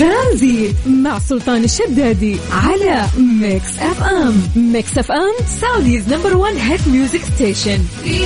ترانزيت 0.00 0.76
مع 0.86 1.18
سلطان 1.18 1.64
الشدادي 1.64 2.36
على 2.52 3.06
ميكس 3.18 3.78
أف 3.78 4.02
أم. 4.02 4.42
ميكس 4.56 4.98
أف 4.98 5.12
أم 5.12 5.46
Saudi's 5.60 6.08
number 6.12 6.36
one 6.36 6.56
hit 6.56 6.88
music 6.88 7.20
station. 7.34 7.78
في 8.04 8.18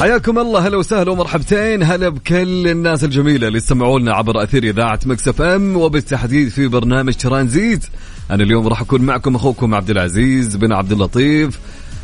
حياكم 0.00 0.38
الله 0.38 0.66
هلا 0.66 0.76
وسهلا 0.76 1.10
ومرحبتين. 1.10 1.82
هلا 1.82 2.08
بكل 2.08 2.68
الناس 2.68 3.04
الجميلة 3.04 3.46
اللي 3.46 3.58
يسمعونا 3.58 4.14
عبر 4.14 4.42
أثير 4.42 4.64
إذاعة 4.64 4.98
مكس 5.06 5.28
إف 5.28 5.42
إم 5.42 5.76
وبالتحديد 5.76 6.48
في 6.48 6.68
برنامج 6.68 7.14
ترانزيت. 7.14 7.84
أنا 8.30 8.42
اليوم 8.42 8.68
راح 8.68 8.80
أكون 8.80 9.02
معكم 9.02 9.34
أخوكم 9.34 9.74
عبد 9.74 9.90
العزيز 9.90 10.56
بن 10.56 10.72
عبد 10.72 10.92
اللطيف. 10.92 11.58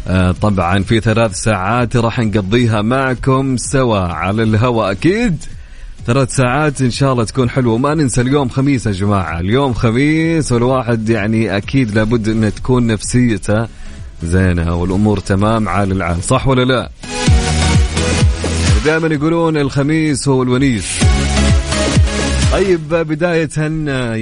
آه، 0.09 0.33
طبعا 0.33 0.83
في 0.83 1.01
ثلاث 1.01 1.35
ساعات 1.35 1.97
راح 1.97 2.21
نقضيها 2.21 2.83
معكم 2.83 3.57
سوا 3.57 3.99
على 3.99 4.43
الهواء 4.43 4.91
أكيد. 4.91 5.37
ثلاث 6.07 6.37
ساعات 6.37 6.81
إن 6.81 6.91
شاء 6.91 7.13
الله 7.13 7.25
تكون 7.25 7.51
حلوة. 7.51 7.75
وما 7.75 7.95
ننسى 7.95 8.21
اليوم 8.21 8.49
خميس 8.49 8.87
يا 8.87 8.93
جماعة. 8.93 9.41
اليوم 9.41 9.75
خميس 9.75 10.53
والواحد 10.53 11.09
يعني 11.09 11.57
أكيد 11.57 11.95
لابد 11.95 12.29
ان 12.29 12.55
تكون 12.55 12.87
نفسيته 12.87 13.67
زينة 14.23 14.75
والأمور 14.75 15.19
تمام 15.19 15.69
عال 15.69 15.93
العال. 15.93 16.23
صح 16.23 16.49
ولا 16.49 16.65
لا؟ 16.65 16.91
دائما 18.87 19.15
يقولون 19.15 19.57
الخميس 19.57 20.29
هو 20.29 20.43
الونيس 20.43 21.01
طيب 22.53 22.89
بداية 22.89 23.49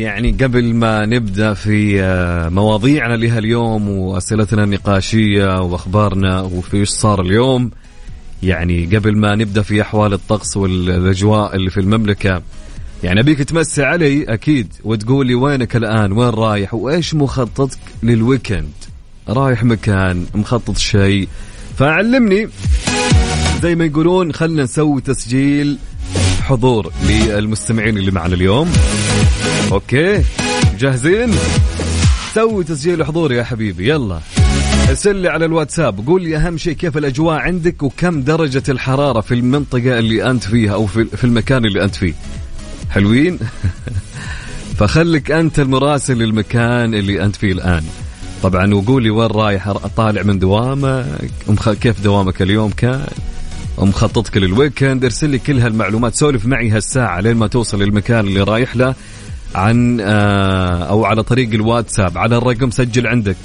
يعني 0.02 0.32
قبل 0.32 0.74
ما 0.74 1.06
نبدأ 1.06 1.54
في 1.54 2.02
مواضيعنا 2.52 3.16
لها 3.16 3.38
اليوم 3.38 3.88
وأسئلتنا 3.88 4.64
النقاشية 4.64 5.60
وأخبارنا 5.60 6.40
وفي 6.40 6.76
إيش 6.76 6.88
صار 6.88 7.20
اليوم 7.20 7.70
يعني 8.42 8.96
قبل 8.96 9.16
ما 9.16 9.34
نبدأ 9.34 9.62
في 9.62 9.82
أحوال 9.82 10.12
الطقس 10.12 10.56
والأجواء 10.56 11.56
اللي 11.56 11.70
في 11.70 11.80
المملكة 11.80 12.42
يعني 13.02 13.20
أبيك 13.20 13.38
تمسي 13.42 13.84
علي 13.84 14.24
أكيد 14.24 14.72
وتقول 14.84 15.26
لي 15.26 15.34
وينك 15.34 15.76
الآن؟ 15.76 16.12
وين 16.12 16.28
رايح؟ 16.28 16.74
وإيش 16.74 17.14
مخططك 17.14 17.78
لل 18.02 18.16
weekend؟ 18.16 18.72
رايح 19.28 19.64
مكان 19.64 20.26
مخطط 20.34 20.78
شيء؟ 20.78 21.28
فعلمني. 21.78 22.48
زي 23.62 23.74
ما 23.74 23.84
يقولون 23.84 24.32
خلنا 24.32 24.62
نسوي 24.62 25.00
تسجيل 25.00 25.78
حضور 26.42 26.92
للمستمعين 27.08 27.98
اللي 27.98 28.10
معنا 28.10 28.34
اليوم. 28.34 28.72
okay 29.72 30.22
جاهزين؟ 30.78 31.30
سوي 32.34 32.64
تسجيل 32.64 33.04
حضور 33.04 33.32
يا 33.32 33.44
حبيبي 33.44 33.88
يلا. 33.88 34.20
ارسل 34.88 35.16
لي 35.16 35.28
على 35.28 35.44
الواتساب 35.44 36.06
قول 36.06 36.22
لي 36.22 36.36
أهم 36.36 36.58
شيء 36.58 36.72
كيف 36.72 36.96
الأجواء 36.96 37.38
عندك 37.38 37.82
وكم 37.82 38.22
درجة 38.22 38.62
الحرارة 38.68 39.20
في 39.20 39.34
المنطقة 39.34 39.98
اللي 39.98 40.30
أنت 40.30 40.44
فيها 40.44 40.74
أو 40.74 40.86
في 40.86 41.24
المكان 41.24 41.64
اللي 41.64 41.84
أنت 41.84 41.94
فيه. 41.94 42.14
حلوين؟ 42.90 43.38
فخلك 44.78 45.30
أنت 45.30 45.58
المراسل 45.58 46.18
للمكان 46.18 46.94
اللي 46.94 47.24
أنت 47.24 47.36
فيه 47.36 47.52
الآن. 47.52 47.84
طبعا 48.42 48.74
وقولي 48.74 49.10
وين 49.10 49.30
رايح 49.30 49.72
طالع 49.72 50.22
من 50.22 50.38
دوامك؟ 50.38 51.06
كيف 51.80 52.00
دوامك 52.00 52.42
اليوم 52.42 52.70
كان؟ 52.70 53.06
ومخططك 53.84 54.36
لل 54.36 54.51
weekend 54.51 55.04
ارسل 55.04 55.30
لي 55.30 55.38
كل 55.38 55.58
هالمعلومات. 55.58 56.14
سولف 56.14 56.46
معي 56.46 56.70
هالساعة 56.70 57.20
لين 57.20 57.36
ما 57.36 57.46
توصل 57.46 57.82
للمكان 57.82 58.26
اللي 58.26 58.42
رايح 58.42 58.76
له 58.76 58.94
عن 59.54 60.00
آه، 60.00 60.84
أو 60.84 61.04
على 61.04 61.22
طريق 61.22 61.50
الواتساب. 61.54 62.18
على 62.18 62.36
الرقم 62.36 62.70
سجل 62.70 63.06
عندك. 63.06 63.36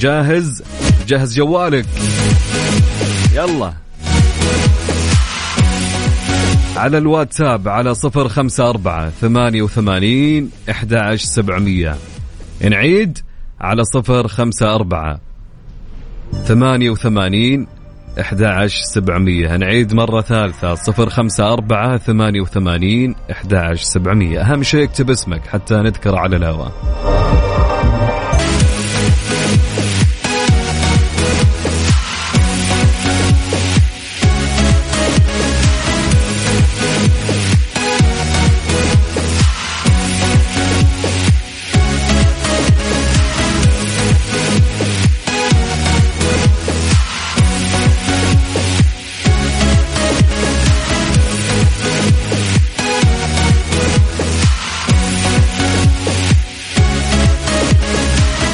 جاهز؟ 0.00 0.62
جهز 1.08 1.36
جوالك. 1.36 1.86
يلا. 3.34 3.72
على 6.76 6.98
الواتساب 6.98 7.68
على 7.68 7.94
صفر 7.94 8.28
خمسة 8.28 8.70
أربعة 8.70 9.10
ثمانية 9.10 9.62
وثمانين 9.62 10.50
إحدى 10.70 11.16
سبعمية. 11.16 11.96
نعيد 12.70 13.18
على 13.60 13.84
صفر 13.84 14.28
خمسة 14.28 14.74
أربعة 14.74 15.20
ثمانية 16.46 16.90
وثمانين 16.90 17.75
إحدى 18.20 18.46
عشر 18.46 18.82
سبعمية. 18.82 19.56
نعيد 19.56 19.94
مرة 19.94 20.20
ثالثة. 20.20 20.74
صفر 20.74 21.08
خمسة 21.08 21.52
أربعة 21.52 21.96
ثمانية 21.98 22.40
وثمانين 22.40 23.14
إحدى 23.30 23.56
عشر 23.56 23.82
سبعمية. 23.84 24.40
أهم 24.40 24.62
شيء 24.62 24.84
اكتب 24.84 25.10
اسمك 25.10 25.46
حتى 25.46 25.74
نذكره 25.74 26.18
على 26.18 26.36
الهواء. 26.36 27.15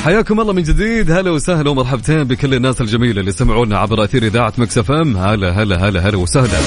حياكم 0.04 0.40
الله 0.40 0.52
من 0.52 0.62
جديد. 0.62 1.10
هلا 1.10 1.30
وسهلا 1.30 1.70
ومرحبتين 1.70 2.24
بكل 2.24 2.54
الناس 2.54 2.80
الجميلة 2.80 3.20
اللي 3.20 3.32
سمعونا 3.32 3.78
عبر 3.78 4.04
أثير 4.04 4.22
إذاعة 4.22 4.52
مكس 4.58 4.78
اف 4.78 4.90
ام. 4.90 5.16
هلا 5.16 5.62
هلا 5.62 5.88
هلا 5.88 6.08
هلا 6.08 6.16
وسهلا. 6.16 6.58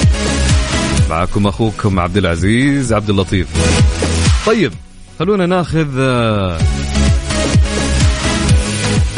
معكم 1.10 1.46
أخوكم 1.46 2.00
عبد 2.00 2.16
العزيز 2.16 2.92
عبد 2.92 3.10
اللطيف. 3.10 3.48
طيب 4.46 4.72
خلونا 5.18 5.46
ناخذ 5.46 5.88
آه، 5.98 6.58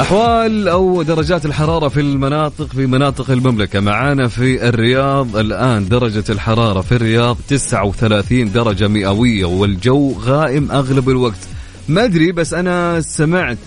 أحوال 0.00 0.68
أو 0.68 1.02
درجات 1.02 1.46
الحرارة 1.46 1.88
في 1.88 2.00
المناطق 2.00 2.66
في 2.66 2.86
مناطق 2.86 3.30
المملكة. 3.30 3.80
معانا 3.80 4.28
في 4.28 4.68
الرياض 4.68 5.36
الآن 5.36 5.88
درجة 5.88 6.24
الحرارة 6.30 6.80
في 6.80 6.92
الرياض 6.92 7.36
39 7.48 8.52
درجة 8.52 8.88
مئوية 8.88 9.44
والجو 9.44 10.12
غائم 10.20 10.70
أغلب 10.70 11.08
الوقت. 11.08 11.48
ما 11.88 12.04
أدري 12.04 12.32
بس 12.32 12.54
أنا 12.54 13.00
سمعت 13.00 13.58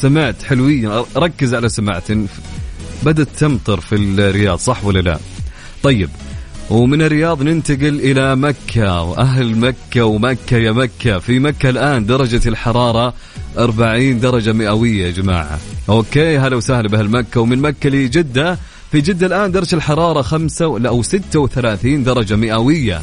سمعت 0.00 0.42
حلوين. 0.42 0.90
ركز 1.16 1.54
على 1.54 1.68
سمعت 1.68 2.12
بدت 3.02 3.28
تمطر 3.38 3.80
في 3.80 3.96
الرياض 3.96 4.58
صح 4.58 4.84
ولا 4.84 4.98
لا؟ 5.00 5.18
طيب 5.82 6.10
ومن 6.70 7.02
الرياض 7.02 7.42
ننتقل 7.42 8.00
إلى 8.00 8.36
مكة 8.36 9.02
وأهل 9.02 9.56
مكة 9.56 10.04
ومكة 10.04 10.56
يا 10.56 10.72
مكة. 10.72 11.18
في 11.18 11.38
مكة 11.38 11.70
الآن 11.70 12.06
درجة 12.06 12.48
الحرارة 12.48 13.14
40 13.58 14.20
درجة 14.20 14.52
مئوية 14.52 15.06
يا 15.06 15.10
جماعة. 15.10 15.58
أوكي 15.88 16.38
هلا 16.38 16.56
وسهلا 16.56 16.88
بأهل 16.88 17.08
مكة. 17.08 17.40
ومن 17.40 17.58
مكة 17.58 17.90
لجدة 17.90 18.58
في 18.92 19.00
جدة 19.00 19.26
الآن 19.26 19.52
درجة 19.52 19.74
الحرارة 19.74 20.22
5 20.22 20.78
لا 20.78 20.88
أو 20.88 21.02
36 21.02 22.04
درجة 22.04 22.36
مئوية. 22.36 23.02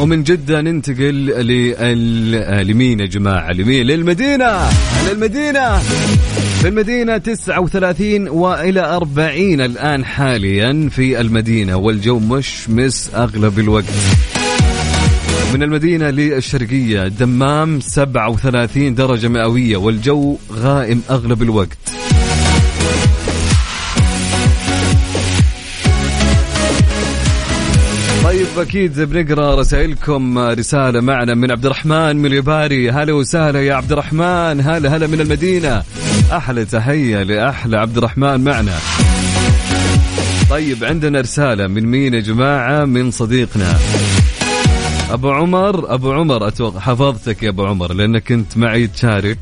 ومن 0.00 0.22
جدة 0.22 0.60
ننتقل 0.60 1.26
لمين 2.66 3.00
يا 3.00 3.06
جماعة 3.06 3.52
لمين؟ 3.52 3.86
للمدينة 3.86 4.70
للمدينة. 5.10 5.78
في 6.60 6.68
المدينة 6.68 7.18
39 7.18 8.28
وإلى 8.28 8.80
40 8.80 9.60
الآن 9.60 10.04
حاليا 10.04 10.88
في 10.92 11.20
المدينة 11.20 11.76
والجو 11.76 12.18
مشمس 12.18 13.10
أغلب 13.14 13.58
الوقت. 13.58 13.84
من 15.54 15.62
المدينة 15.62 16.10
للشرقية 16.10 17.08
دمام 17.08 17.80
37 17.80 18.94
درجة 18.94 19.28
مئوية 19.28 19.76
والجو 19.76 20.36
غائم 20.52 21.02
أغلب 21.10 21.42
الوقت. 21.42 21.78
أكيد 28.62 29.00
بنقرأ 29.00 29.54
رسائلكم 29.54 30.38
رسالة 30.38 31.00
معنا 31.00 31.34
من 31.34 31.50
عبد 31.50 31.66
الرحمن 31.66 32.16
من 32.16 32.26
اليباري. 32.26 32.90
هلا 32.90 33.12
وسهلا 33.12 33.62
يا 33.62 33.74
عبد 33.74 33.92
الرحمن. 33.92 34.60
هلا 34.60 34.96
هلا 34.96 35.06
من 35.06 35.20
المدينة. 35.20 35.82
أحلى 36.32 36.64
تحية 36.64 37.22
لأحلى 37.22 37.76
عبد 37.76 37.96
الرحمن 37.96 38.44
معنا. 38.44 38.78
طيب 40.50 40.84
عندنا 40.84 41.20
رسالة 41.20 41.66
من 41.66 41.86
مين 41.86 42.14
يا 42.14 42.20
جماعة؟ 42.20 42.84
من 42.84 43.10
صديقنا. 43.10 43.78
أبو 45.10 45.30
عمر 45.30 45.94
أبو 45.94 46.12
عمر 46.12 46.48
أتوقع 46.48 46.80
حفظتك 46.80 47.42
يا 47.42 47.48
أبو 47.48 47.66
عمر 47.66 47.92
لأنك 47.92 48.22
كنت 48.28 48.58
معي 48.58 48.86
تشارك 48.86 49.38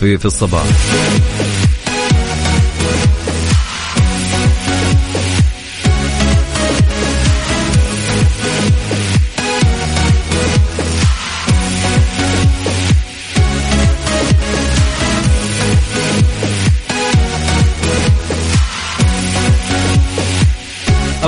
في 0.00 0.18
في 0.18 0.24
الصباح. 0.24 0.66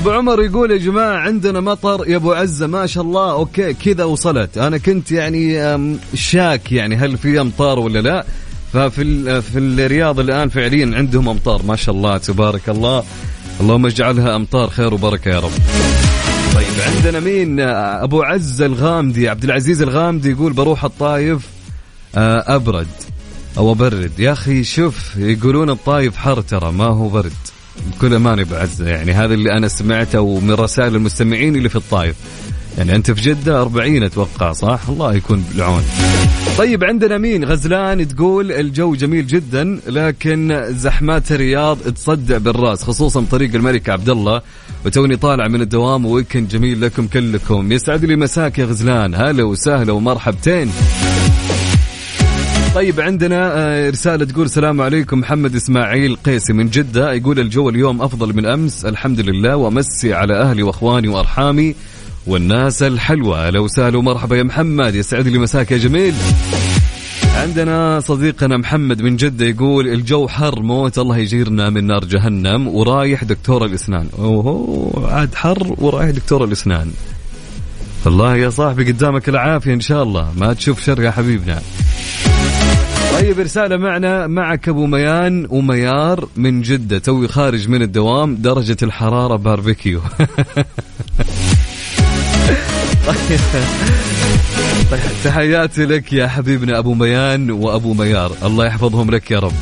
أبو 0.05 0.13
عمر 0.13 0.43
يقول 0.43 0.71
يا 0.71 0.77
جماعة 0.77 1.19
عندنا 1.19 1.61
مطر 1.61 2.09
يا 2.09 2.17
أبو 2.17 2.33
عزة 2.33 2.67
ما 2.67 2.87
شاء 2.87 3.05
الله 3.05 3.33
أوكي 3.33 3.75
كذا 3.75 4.05
وصلت. 4.05 4.59
أنا 4.59 4.79
كنت 4.79 5.13
يعني 5.13 5.59
شاك 6.15 6.73
يعني 6.73 6.97
هل 6.97 7.17
في 7.19 7.41
أمطار 7.41 7.79
ولا 7.79 7.99
لا. 7.99 8.25
ففي 8.73 9.43
في 9.43 9.59
الرياض 9.59 10.21
الآن 10.21 10.49
فعليا 10.49 10.97
عندهم 10.97 11.29
أمطار 11.29 11.63
ما 11.63 11.77
شاء 11.77 11.95
الله 11.95 12.17
تبارك 12.19 12.69
الله. 12.69 13.05
اللهم 13.61 13.87
اجعلها 13.87 14.37
أمطار 14.37 14.71
خير 14.71 14.95
وبركة 14.95 15.29
يا 15.29 15.39
رب. 15.39 15.51
طيب 16.55 16.95
عندنا 16.97 17.21
مين؟ 17.21 17.61
أبو 17.61 18.23
عزه 18.23 18.67
الغامدي 18.67 19.29
عبد 19.29 19.45
العزيز 19.45 19.83
الغامدي 19.83 20.31
يقول 20.31 20.53
بروح 20.53 20.85
الطايف 20.85 21.49
آه، 22.15 22.57
أبرد 22.57 22.87
أو 23.59 23.73
أبرد. 23.73 24.13
يا 24.19 24.33
أخي 24.33 24.65
شوف 24.65 25.17
يقولون 25.17 25.71
الطايف 25.71 26.17
حر 26.17 26.41
ترى 26.41 26.73
ما 26.73 26.87
هو 26.87 27.09
برد. 27.09 27.33
بكل 27.87 28.15
امانه 28.15 28.45
بعزة. 28.45 28.89
يعني 28.89 29.13
هذا 29.13 29.35
اللي 29.35 29.53
أنا 29.53 29.69
سمعته 29.69 30.21
ومن 30.21 30.51
رسائل 30.51 30.95
المستمعين 30.95 31.57
اللي 31.57 31.69
في 31.69 31.77
الطايف 31.77 32.17
يعني 32.79 32.97
أنت 32.97 33.11
في 33.11 33.21
جدة 33.21 33.61
40 33.63 34.03
أتوقع 34.03 34.53
صح؟ 34.53 34.81
الله 34.89 35.15
يكون 35.15 35.45
بالعون. 35.53 35.83
طيب 36.59 36.85
عندنا 36.85 37.19
مين؟ 37.19 37.45
غزلان 37.45 38.09
تقول 38.09 38.53
الجو 38.53 38.95
جميل 38.95 39.27
جدا 39.27 39.81
لكن 39.87 40.65
زحمات 40.69 41.33
الرياض 41.33 41.79
تصدع 41.79 42.39
بالرأس 42.39 42.83
خصوصا 42.83 43.25
طريق 43.31 43.55
الملك 43.55 43.89
عبد 43.91 44.09
الله. 44.09 44.43
وتوني 44.87 45.17
طالع 45.17 45.49
من 45.49 45.61
الدوام 45.61 46.07
ويكند 46.07 46.49
جميل 46.49 46.81
لكم 46.81 47.07
كلكم. 47.07 47.73
يسعد 47.73 48.05
لي 48.05 48.17
مساك 48.17 48.59
يا 48.59 48.65
غزلان. 48.65 49.15
هلا 49.15 49.45
وسهلا 49.45 49.93
ومرحبتين. 49.93 50.71
طيب 52.75 53.01
عندنا 53.01 53.53
آه، 53.57 53.91
رسالة 53.91 54.25
تقول 54.25 54.45
السلام 54.45 54.81
عليكم 54.81 55.19
محمد 55.19 55.55
إسماعيل 55.55 56.17
قيسي 56.17 56.53
من 56.53 56.69
جدة. 56.69 57.13
يقول 57.13 57.41
الجو 57.41 57.69
اليوم 57.69 58.03
أفضل 58.03 58.37
من 58.37 58.47
أمس 58.47 58.85
الحمد 58.85 59.21
لله 59.21 59.57
وأمسي 59.57 60.15
على 60.15 60.41
أهلي 60.41 60.63
وأخواني 60.63 61.09
وأرحامي 61.09 61.75
والناس 62.27 62.83
الحلوة. 62.83 63.51
لو 63.51 63.69
سالوا 63.69 64.03
مرحبا 64.03 64.37
يا 64.37 64.43
محمد 64.43 64.95
يسعد 64.95 65.29
لي 65.29 65.39
مساك 65.39 65.73
يا 65.73 65.79
جميل. 65.79 66.15
عندنا 67.37 68.01
صديقنا 68.01 68.57
محمد 68.57 69.03
من 69.03 69.17
جدة 69.17 69.47
يقول 69.47 69.89
الجو 69.89 70.29
حر 70.29 70.63
موت 70.63 70.99
الله 70.99 71.19
يجيرنا 71.19 71.71
من 71.71 71.87
نار 71.87 72.05
جهنم 72.05 72.69
ورايح 72.69 73.25
دكتور 73.25 73.65
الأسنان. 73.65 74.09
أوه 74.19 75.13
عاد 75.13 75.35
حر 75.35 75.75
ورايح 75.79 76.11
دكتور 76.11 76.45
الأسنان. 76.45 76.91
والله 78.05 78.37
يا 78.37 78.51
صاحبي 78.51 78.93
قدامك 78.93 79.29
العافية 79.29 79.75
إن 79.75 79.81
شاء 79.81 80.03
الله. 80.03 80.33
ما 80.37 80.53
تشوف 80.53 80.85
شر 80.85 81.03
يا 81.03 81.11
حبيبنا. 81.11 81.63
طيب 83.15 83.41
رسالة 83.41 83.77
معنا 83.77 84.27
معك 84.27 84.69
أبو 84.69 84.87
ميان 84.87 85.47
وميار 85.51 86.29
من 86.37 86.63
جدة 86.63 86.99
توي 86.99 87.29
خارج 87.29 87.69
من 87.69 87.83
الدوام 87.83 88.37
درجة 88.37 88.77
الحرارة 88.83 89.37
باربيكيو. 89.37 90.01
طيب 94.91 95.01
تحياتي 95.25 95.85
لك 95.85 96.13
يا 96.13 96.29
حبيبنا 96.29 96.79
أبو 96.79 96.95
ميان 96.95 97.51
وأبو 97.51 97.95
ميار. 97.95 98.33
الله 98.45 98.67
يحفظهم 98.67 99.11
لك 99.11 99.31
يا 99.31 99.39
رب. 99.39 99.53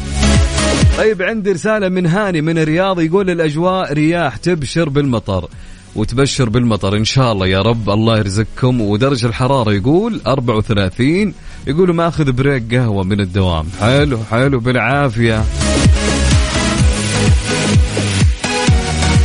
طيب 0.98 1.22
عندي 1.22 1.52
رسالة 1.52 1.88
من 1.88 2.06
هاني 2.06 2.40
من 2.40 2.58
الرياض 2.58 3.00
يقول 3.00 3.30
الأجواء 3.30 3.92
رياح 3.92 4.36
تبشر 4.36 4.88
بالمطر 4.88 5.48
وتبشر 5.96 6.48
بالمطر 6.48 6.96
إن 6.96 7.04
شاء 7.04 7.32
الله 7.32 7.46
يا 7.46 7.58
رب. 7.58 7.90
الله 7.90 8.18
يرزقكم 8.18 8.80
ودرجة 8.80 9.26
الحرارة 9.26 9.72
يقول 9.72 10.20
34 10.26 11.34
يقولوا 11.66 11.94
ماخذ 11.94 12.32
بريك 12.32 12.74
قهوة 12.74 13.04
من 13.04 13.20
الدوام. 13.20 13.66
حلو 13.80 14.18
حلو 14.30 14.60
بالعافية. 14.60 15.44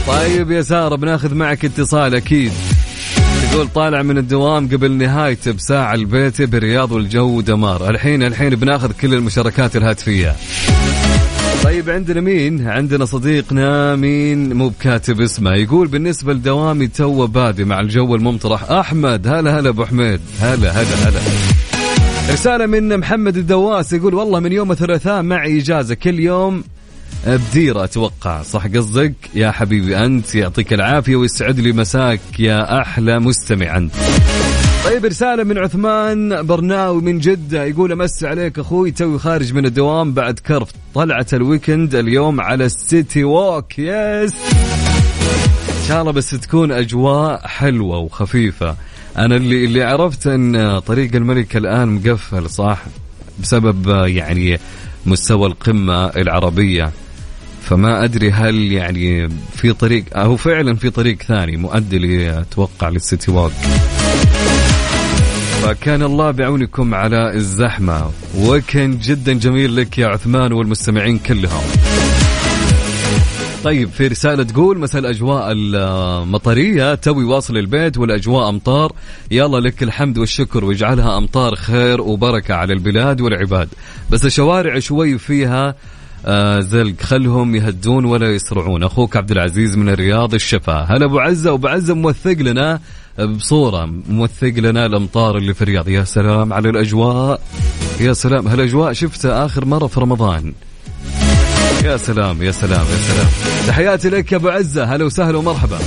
طيب 0.07 0.51
يا 0.51 0.61
سارة 0.61 0.95
بناخذ 0.95 1.35
معك 1.35 1.65
اتصال 1.65 2.15
أكيد. 2.15 2.51
تقول 3.51 3.67
طالع 3.67 4.01
من 4.01 4.17
الدوام 4.17 4.67
قبل 4.67 4.91
نهايته 4.91 5.51
بساعة 5.51 5.93
البيت 5.93 6.41
بالرياض 6.41 6.91
والجو 6.91 7.41
دمار. 7.41 7.89
الحين 7.89 8.23
الحين 8.23 8.49
بناخذ 8.49 8.91
كل 9.01 9.13
المشاركات 9.13 9.75
الهاتفية. 9.75 10.35
طيب 11.63 11.89
عندنا 11.89 12.21
مين؟ 12.21 12.67
عندنا 12.67 13.05
صديقنا 13.05 13.95
مين؟ 13.95 14.53
مو 14.53 14.69
بكاتب 14.69 15.21
اسمه. 15.21 15.53
يقول 15.53 15.87
بالنسبة 15.87 16.33
لدوامي 16.33 16.87
تو 16.87 17.27
بادي 17.27 17.63
مع 17.63 17.79
الجو 17.79 18.15
الممطرح. 18.15 18.71
أحمد 18.71 19.27
هلا 19.27 19.59
هلا 19.59 19.69
أبو 19.69 19.85
حميد. 19.85 20.19
هلا 20.41 20.71
هلا 20.71 21.09
هلا. 21.09 21.19
رسالة 22.31 22.65
من 22.65 22.97
محمد 22.97 23.37
الدواس 23.37 23.93
يقول 23.93 24.13
والله 24.13 24.39
من 24.39 24.51
يوم 24.51 24.71
الثلاثاء 24.71 25.21
معي 25.21 25.59
إجازة 25.59 25.95
كل 25.95 26.19
يوم 26.19 26.63
بديرة 27.27 27.83
أتوقع. 27.83 28.41
صح 28.41 28.67
قصدك؟ 28.67 29.13
يا 29.35 29.51
حبيبي 29.51 29.97
أنت 29.97 30.35
يعطيك 30.35 30.73
العافية 30.73 31.15
ويسعد 31.15 31.59
لي 31.59 31.71
مساك 31.71 32.19
يا 32.39 32.81
أحلى 32.81 33.19
مستمع 33.19 33.77
أنت 33.77 33.93
طيب 34.85 35.05
رسالة 35.05 35.43
من 35.43 35.57
عثمان 35.57 36.43
برناوي 36.43 37.01
من 37.01 37.19
جدة 37.19 37.63
يقول 37.63 37.91
أمس 37.91 38.23
عليك 38.23 38.59
أخوي 38.59 38.91
توي 38.91 39.19
خارج 39.19 39.53
من 39.53 39.65
الدوام 39.65 40.13
بعد 40.13 40.39
كرف 40.39 40.69
طلعت 40.93 41.33
ال 41.33 41.41
weekend 41.41 41.95
اليوم 41.95 42.41
على 42.41 42.65
ال 42.65 42.77
City 42.77 43.23
Walk. 43.23 43.79
Yes 43.79 44.33
إن 45.69 45.87
شاء 45.87 46.01
الله 46.01 46.11
بس 46.11 46.29
تكون 46.29 46.71
أجواء 46.71 47.47
حلوة 47.47 47.97
وخفيفة. 47.97 48.75
أنا 49.17 49.35
اللي 49.35 49.65
اللي 49.65 49.83
عرفت 49.83 50.27
أن 50.27 50.79
طريق 50.79 51.15
الملك 51.15 51.57
الآن 51.57 51.87
مقفل 51.87 52.49
صح؟ 52.49 52.83
بسبب 53.39 54.07
يعني 54.07 54.59
مستوى 55.05 55.47
القمة 55.47 56.05
العربية. 56.05 56.91
فما 57.63 58.03
أدري 58.03 58.31
هل 58.31 58.71
يعني 58.71 59.29
في 59.55 59.73
طريق 59.73 60.03
هو 60.15 60.37
فعلا 60.37 60.75
في 60.75 60.89
طريق 60.89 61.21
ثاني 61.21 61.57
مؤدي 61.57 61.97
لي 61.97 62.39
أتوقع 62.39 62.89
لل 62.89 63.03
City 63.03 63.31
Walk 63.31 63.51
فكان 65.61 66.03
الله 66.03 66.31
بعونكم 66.31 66.95
على 66.95 67.33
الزحمة. 67.33 68.11
وكان 68.37 68.97
جدا 68.99 69.33
جميل 69.33 69.75
لك 69.75 69.97
يا 69.97 70.07
عثمان 70.07 70.53
والمستمعين 70.53 71.19
كلهم. 71.19 71.63
طيب 73.63 73.89
في 73.89 74.07
رسالة 74.07 74.43
تقول 74.43 74.79
مساء 74.79 75.01
الأجواء 75.01 75.47
المطرية 75.51 76.95
توي 76.95 77.23
واصل 77.23 77.57
البيت 77.57 77.97
والأجواء 77.97 78.49
أمطار. 78.49 78.91
يلا 79.31 79.57
لك 79.57 79.83
الحمد 79.83 80.17
والشكر 80.17 80.65
واجعلها 80.65 81.17
أمطار 81.17 81.55
خير 81.55 82.01
وبركة 82.01 82.55
على 82.55 82.73
البلاد 82.73 83.21
والعباد. 83.21 83.69
بس 84.09 84.25
الشوارع 84.25 84.79
شوي 84.79 85.17
فيها 85.17 85.75
آه 86.25 86.59
زلق. 86.59 87.01
خلهم 87.01 87.55
يهدون 87.55 88.05
ولا 88.05 88.35
يسرعون. 88.35 88.83
أخوك 88.83 89.17
عبد 89.17 89.31
العزيز 89.31 89.77
من 89.77 89.89
الرياض 89.89 90.33
الشفا 90.33 90.83
هلا 90.89 91.05
أبو 91.05 91.19
عزة. 91.19 91.51
وأبو 91.51 91.67
عزة 91.67 91.95
موثق 91.95 92.37
لنا 92.41 92.79
بصورة 93.19 93.89
موثق 94.09 94.53
لنا 94.57 94.85
الأمطار 94.85 95.37
اللي 95.37 95.53
في 95.53 95.61
الرياض. 95.61 95.89
يا 95.89 96.03
سلام 96.03 96.53
على 96.53 96.69
الأجواء. 96.69 97.41
يا 97.99 98.13
سلام. 98.13 98.47
هالأجواء 98.47 98.93
شفتها 98.93 99.45
آخر 99.45 99.65
مرة 99.65 99.87
في 99.87 99.99
رمضان. 99.99 100.53
يا 101.83 101.97
سلام 101.97 102.43
يا 102.43 102.51
سلام 102.51 102.85
يا 102.85 102.97
سلام. 102.97 103.27
تحياتي 103.67 104.09
لك 104.09 104.31
يا 104.31 104.37
أبو 104.37 104.49
عزة. 104.49 104.83
هلا 104.83 105.05
وسهلا 105.05 105.37
ومرحبا. 105.37 105.79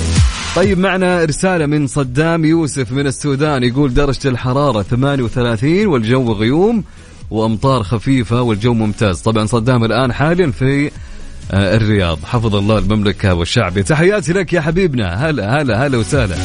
طيب 0.56 0.78
معنا 0.78 1.24
رسالة 1.24 1.66
من 1.66 1.86
صدام 1.86 2.44
يوسف 2.44 2.92
من 2.92 3.06
السودان. 3.06 3.62
يقول 3.62 3.94
درجة 3.94 4.28
الحرارة 4.28 4.82
38 4.82 5.86
والجو 5.86 6.32
غيوم 6.32 6.84
وأمطار 7.30 7.82
خفيفة 7.82 8.42
والجو 8.42 8.74
ممتاز. 8.74 9.20
طبعا 9.20 9.46
صدام 9.46 9.84
الآن 9.84 10.12
حاليا 10.12 10.50
في 10.50 10.90
آه، 11.52 11.76
الرياض. 11.76 12.18
حفظ 12.24 12.56
الله 12.56 12.78
المملكة 12.78 13.34
والشعب. 13.34 13.80
تحياتي 13.80 14.32
لك 14.32 14.52
يا 14.52 14.60
حبيبنا. 14.60 15.30
هلا 15.30 15.62
هلا 15.62 15.86
هلا 15.86 15.98
وسهلا. 15.98 16.36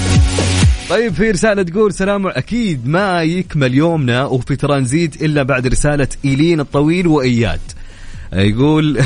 طيب 0.90 1.14
في 1.14 1.32
رسالة 1.32 1.64
تقول 1.64 1.94
سلام 1.94 2.28
أكيد 2.28 2.88
ما 2.88 3.24
يكمل 3.24 3.74
يومنا 3.74 4.25
وفي 4.25 4.56
ترانزيت 4.56 5.22
إلا 5.22 5.44
بعد 5.44 5.68
رسالة 5.68 6.08
إيلين 6.25 6.60
الطويل 6.60 7.08
وإياد. 7.08 7.60
يقول 8.34 9.00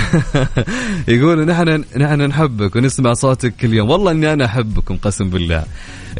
يقول 1.08 1.46
نحن 1.46 1.84
نحن 1.98 2.22
نحبك 2.22 2.76
ونسمع 2.76 3.14
صوتك 3.14 3.54
كل 3.56 3.74
يوم. 3.74 3.90
والله 3.90 4.12
إني 4.12 4.34
أنا 4.34 4.46
أحبكم 4.46 4.98
قسم 4.98 5.30
بالله. 5.30 5.64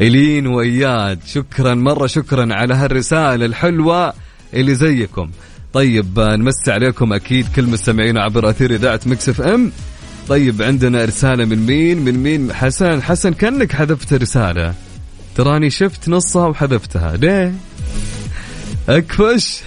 إلين 0.00 0.46
وإياد 0.46 1.18
شكرا 1.26 1.74
مرة 1.74 2.06
شكرا 2.06 2.54
على 2.54 2.74
هالرسالة 2.74 3.46
الحلوة 3.46 4.12
اللي 4.54 4.74
زيكم. 4.74 5.30
طيب 5.72 6.20
نمسي 6.20 6.72
عليكم 6.72 7.12
أكيد 7.12 7.46
كل 7.56 7.66
مستمعينا 7.66 8.22
عبر 8.22 8.50
أثير 8.50 8.74
إذاعة 8.74 9.00
مكس 9.06 9.28
إف 9.28 9.40
إم. 9.40 9.72
طيب 10.28 10.62
عندنا 10.62 11.04
رسالة 11.04 11.44
من 11.44 11.66
مين؟ 11.66 11.98
من 11.98 12.22
مين؟ 12.22 12.52
حسن. 12.52 13.02
حسن 13.02 13.32
كأنك 13.32 13.72
حذفت 13.72 14.12
رسالة. 14.12 14.74
تراني 15.34 15.70
شفت 15.70 16.08
نصها 16.08 16.46
وحذفتها. 16.46 17.16
ليه؟ 17.16 17.54
أكفش. 18.96 19.60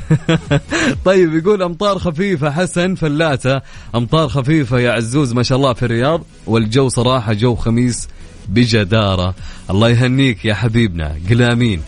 طيب 1.05 1.33
يقول 1.33 1.63
أمطار 1.63 1.99
خفيفة 1.99 2.51
حسن 2.51 2.95
فلاتة. 2.95 3.61
أمطار 3.95 4.27
خفيفة 4.27 4.79
يا 4.79 4.91
عزوز 4.91 5.33
ما 5.33 5.43
شاء 5.43 5.57
الله 5.57 5.73
في 5.73 5.85
الرياض. 5.85 6.21
والجو 6.45 6.89
صراحة 6.89 7.33
جو 7.33 7.55
خميس 7.55 8.07
بجدارة. 8.49 9.35
الله 9.69 9.89
يهنيك 9.89 10.45
يا 10.45 10.53
حبيبنا. 10.53 11.15
قل 11.29 11.41
آمين. 11.41 11.81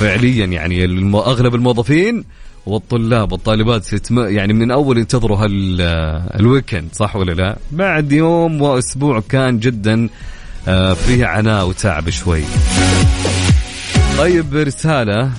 فعليا 0.00 0.46
يعني 0.46 0.84
أغلب 1.14 1.54
الموظفين 1.54 2.24
والطلاب 2.66 3.32
والطالبات 3.32 3.84
ستم... 3.84 4.18
يعني 4.18 4.52
من 4.52 4.70
أول 4.70 4.98
ينتظروا 4.98 5.36
هال 5.36 5.80
ال 6.40 6.46
weekend 6.46 6.88
صح 6.92 7.16
ولا 7.16 7.32
لا؟ 7.32 7.56
بعد 7.72 8.12
يوم 8.12 8.62
وأسبوع 8.62 9.22
كان 9.28 9.58
جدا 9.58 10.08
آه، 10.68 10.94
فيه 10.94 11.26
عناء 11.26 11.68
وتعب 11.68 12.10
شوي. 12.10 12.42
طيب 14.18 14.54
رسالة 14.54 15.30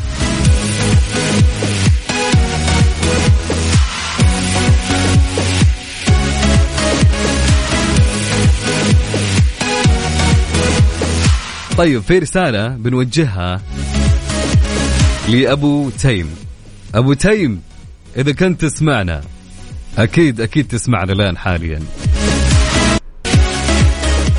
طيب 11.81 12.01
في 12.01 12.19
رسالة 12.19 12.67
بنوجهها 12.67 13.61
لأبو 15.29 15.89
تيم. 15.89 16.35
أبو 16.95 17.13
تيم 17.13 17.61
إذا 18.17 18.31
كنت 18.31 18.65
تسمعنا 18.65 19.21
أكيد 19.97 20.41
أكيد 20.41 20.67
تسمعنا 20.67 21.13
الآن 21.13 21.37
حاليا. 21.37 21.79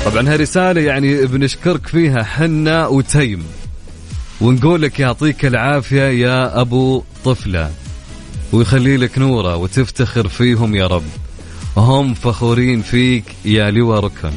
طبعا 0.05 0.33
هالرسالة 0.33 0.81
يعني 0.81 1.25
بنشكرك 1.25 1.87
فيها 1.87 2.23
حنا 2.23 2.87
وتيم. 2.87 3.43
ونقول 4.41 4.81
لك 4.81 4.99
يعطيك 4.99 5.45
العافية 5.45 6.03
يا 6.03 6.61
أبو 6.61 7.03
طفلة 7.25 7.71
ويخلي 8.53 8.97
لك 8.97 9.17
نورة 9.17 9.55
وتفتخر 9.55 10.27
فيهم 10.27 10.75
يا 10.75 10.87
رب. 10.87 11.09
هم 11.77 12.13
فخورين 12.13 12.81
فيك 12.81 13.25
يا 13.45 13.71
لواء 13.71 13.99
ركن. 13.99 14.31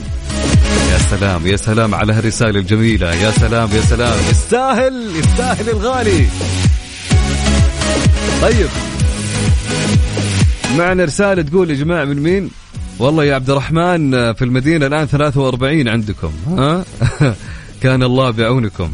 يا 0.97 1.01
سلام 1.01 1.47
يا 1.47 1.57
سلام 1.57 1.95
على 1.95 2.13
هالرسالة 2.13 2.61
الجميلة. 2.61 3.15
يا 3.15 3.31
سلام 3.31 3.69
يا 3.73 3.81
سلام. 3.81 4.19
يستاهل 4.31 5.11
يستاهل 5.17 5.69
الغالي. 5.69 6.27
طيب. 8.43 8.69
معنا 10.79 11.05
رسالة 11.05 11.43
تقول 11.43 11.71
يا 11.71 11.75
جماعة 11.75 12.05
من 12.05 12.23
مين؟ 12.23 12.51
والله 12.99 13.25
يا 13.25 13.35
عبد 13.35 13.51
الرحمن 13.51 14.33
في 14.33 14.43
المدينة 14.43 14.87
الآن 14.87 15.07
43 15.07 15.89
عندكم 15.89 16.31
ها؟ 16.49 16.85
كان 17.83 18.03
الله 18.03 18.31
بعونكم. 18.31 18.91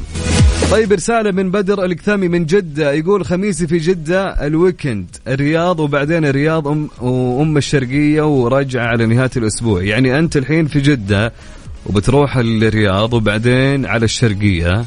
طيب 0.70 0.92
رسالة 0.92 1.30
من 1.30 1.50
بدر 1.50 1.84
الكثامي 1.84 2.28
من 2.28 2.46
جدة. 2.46 2.92
يقول 2.92 3.24
خميسي 3.24 3.66
في 3.66 3.78
جدة 3.78 4.46
ال 4.46 4.55
weekend 4.55 5.16
الرياض 5.28 5.80
وبعدين 5.80 6.24
الرياض 6.24 6.68
أم 6.68 6.88
وأم 7.00 7.56
الشرقية 7.56 8.22
ورجع 8.22 8.82
على 8.82 9.06
نهاية 9.06 9.30
الأسبوع. 9.36 9.82
يعني 9.82 10.18
أنت 10.18 10.36
الحين 10.36 10.66
في 10.66 10.80
جدة 10.80 11.32
وبتروح 11.86 12.36
الرياض 12.36 13.14
وبعدين 13.14 13.86
على 13.86 14.04
الشرقية 14.04 14.84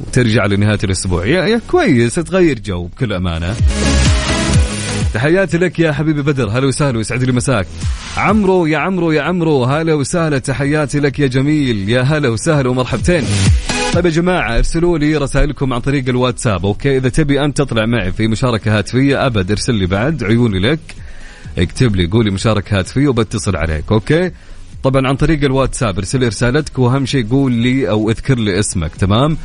وترجع 0.00 0.46
لنهاية 0.46 0.78
الأسبوع. 0.84 1.26
يا, 1.26 1.46
يا 1.46 1.60
كويس 1.70 2.14
تغير 2.14 2.58
جو 2.58 2.86
بكل 2.86 3.12
أمانة. 3.12 3.56
تحياتي 5.14 5.58
لك 5.58 5.78
يا 5.78 5.92
حبيبي 5.92 6.22
بدر. 6.22 6.48
هلا 6.48 6.66
وسهلا 6.66 6.98
ويسعد 6.98 7.24
لي 7.24 7.32
مساك. 7.32 7.66
عمرو 8.16 8.66
يا 8.66 8.78
عمرو 8.78 9.12
يا 9.12 9.22
عمرو. 9.22 9.64
هلا 9.64 9.94
وسهلا 9.94 10.38
تحياتي 10.38 11.00
لك 11.00 11.18
يا 11.18 11.26
جميل. 11.26 11.88
يا 11.88 12.02
هلا 12.02 12.28
وسهلا 12.28 12.68
ومرحبتين. 12.68 13.24
طيب 13.94 14.06
يا 14.06 14.10
جماعة 14.10 14.58
ارسلوا 14.58 14.98
لي 14.98 15.16
رسائلكم 15.16 15.72
عن 15.72 15.80
طريق 15.80 16.08
الواتساب 16.08 16.66
أوكي؟ 16.66 16.96
إذا 16.96 17.08
تبي 17.08 17.44
انت 17.44 17.58
تطلع 17.58 17.86
معي 17.86 18.12
في 18.12 18.28
مشاركة 18.28 18.78
هاتفية 18.78 19.26
أبد 19.26 19.50
ارسل 19.50 19.74
لي 19.74 19.86
بعد 19.86 20.24
عيوني 20.24 20.58
لك. 20.58 20.80
اكتب 21.58 21.96
لي 21.96 22.06
قولي 22.06 22.30
مشاركة 22.30 22.78
هاتفية 22.78 23.08
وبتصل 23.08 23.56
عليك 23.56 23.84
أوكي؟ 23.92 24.30
طبعا 24.84 25.08
عن 25.08 25.16
طريق 25.16 25.44
الواتساب 25.44 25.98
ارسل 25.98 26.26
رسالتك 26.26 26.78
وأهم 26.78 27.06
شيء 27.06 27.28
قول 27.28 27.52
لي 27.52 27.90
أو 27.90 28.10
اذكر 28.10 28.38
لي 28.38 28.58
اسمك 28.58 28.94
تمام؟ 28.94 29.36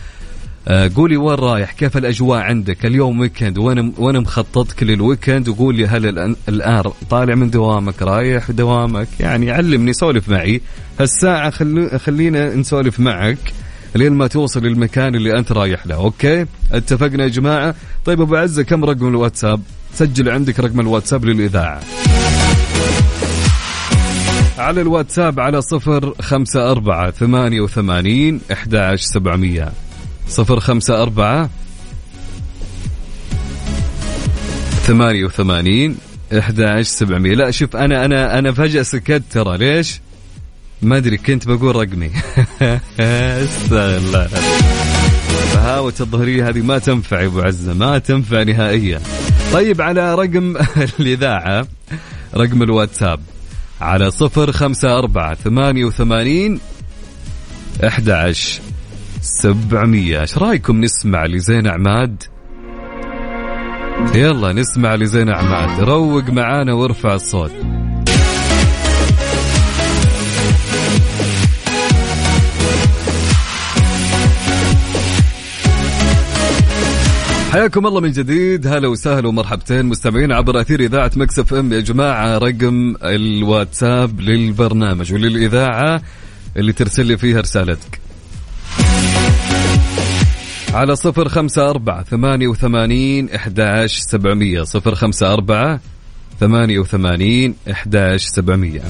آه، 0.67 0.91
قولي 0.95 1.17
وين 1.17 1.35
رايح 1.35 1.71
كيف 1.71 1.97
الأجواء 1.97 2.39
عندك 2.39 2.85
اليوم 2.85 3.19
weekend 3.19 3.57
وين 3.57 3.93
وين 3.97 4.19
مخططك 4.19 4.83
للويكند 4.83 5.49
وقول 5.49 5.75
لي 5.75 5.87
هل 5.87 6.35
الان 6.49 6.83
طالع 7.09 7.35
من 7.35 7.49
دوامك 7.49 8.01
رايح 8.01 8.51
دوامك؟ 8.51 9.07
يعني 9.19 9.51
علمني 9.51 9.93
سولف 9.93 10.29
معي. 10.29 10.61
هالساعة 10.99 11.49
خلو 11.49 11.89
خلينا 11.97 12.55
نسولف 12.55 12.99
معك 12.99 13.53
لين 13.95 14.13
ما 14.13 14.27
توصل 14.27 14.63
للمكان 14.63 15.15
اللي 15.15 15.37
أنت 15.39 15.51
رايح 15.51 15.87
له 15.87 15.95
أوكي؟ 15.95 16.45
اتفقنا 16.71 17.23
يا 17.23 17.29
جماعة؟ 17.29 17.75
طيب 18.05 18.21
أبو 18.21 18.35
عزة 18.35 18.63
كم 18.63 18.85
رقم 18.85 19.07
الواتساب؟ 19.07 19.61
سجل 19.93 20.29
عندك 20.29 20.59
رقم 20.59 20.79
الواتساب 20.79 21.25
للإذاعة. 21.25 22.08
على 24.59 24.81
الواتساب 24.81 25.39
على 25.39 25.61
صفر 25.61 26.13
خمسة 26.21 26.71
أربعة 26.71 27.11
ثمانية 27.11 27.61
وثمانين 27.61 28.41
إحدى 28.51 28.97
سبعمية. 28.97 29.71
صفر 30.27 30.59
خمسة 30.59 31.01
أربعة 31.01 31.49
ثمانية 34.83 35.25
وثمانين 35.25 35.97
إحدى 36.37 36.83
سبعمية. 36.83 37.35
لا 37.35 37.51
شوف 37.51 37.75
أنا 37.75 38.05
أنا 38.05 38.39
أنا 38.39 38.51
فجأة 38.51 38.81
سكت 38.81 39.23
ترى. 39.31 39.57
ليش؟ 39.57 40.01
ما 40.81 40.97
أدري 40.97 41.17
كنت 41.17 41.47
بقول 41.47 41.75
رقمي. 41.75 42.11
استغفر 42.99 44.27
فهاوة 45.53 45.93
الظهرية 45.99 46.49
هذه 46.49 46.61
ما 46.61 46.77
تنفع 46.79 47.21
يا 47.21 47.27
أبو 47.27 47.41
عزة 47.41 47.73
ما 47.73 47.97
تنفع 47.97 48.43
نهائيا. 48.43 49.01
طيب 49.53 49.81
على 49.81 50.15
رقم 50.15 50.57
الإذاعة 50.99 51.67
رقم 52.35 52.63
الواتساب. 52.63 53.19
على 53.81 54.11
صفر 54.11 54.51
خمسة 54.51 54.97
أربعة 54.97 55.35
ثمانية 55.35 55.85
وثمانين 55.85 56.59
أحد 57.87 58.09
عشر 58.09 58.61
سبعمية. 59.21 60.21
إيش 60.21 60.37
رأيكم 60.37 60.81
نسمع 60.81 61.25
لزين 61.25 61.67
عماد 61.67 62.23
يلا 64.15 64.53
نسمع 64.53 64.95
لزين 64.95 65.29
عماد 65.29 65.79
روق 65.79 66.29
معانا 66.29 66.73
وارفع 66.73 67.13
الصوت. 67.13 67.78
حياكم 77.51 77.87
الله 77.87 78.01
من 78.01 78.11
جديد. 78.11 78.67
هلا 78.67 78.87
وسهلا 78.87 79.27
ومرحبتين 79.27 79.85
مستمعين 79.85 80.31
عبر 80.31 80.61
أثير 80.61 80.79
إذاعة 80.79 81.11
مكسف 81.15 81.53
إم. 81.53 81.73
يا 81.73 81.79
جماعة 81.79 82.37
رقم 82.37 82.95
الواتساب 83.03 84.21
للبرنامج 84.21 85.13
وللإذاعة 85.13 86.01
اللي 86.57 86.73
ترسل 86.73 87.05
لي 87.05 87.17
فيها 87.17 87.41
رسالتك. 87.41 87.99
على 90.73 90.95
صفر 90.95 91.29
خمسة 91.29 91.69
أربعة 91.69 92.03
ثمانية 92.03 92.47
وثمانين 92.47 93.29
إحداش 93.29 93.99
سبعمية. 93.99 94.63
صفر 94.63 94.95
خمسة 94.95 95.33
أربعة 95.33 95.79
ثمانية 96.39 96.79
وثمانين 96.79 97.55
إحداش 97.71 98.25
سبعمية. 98.25 98.81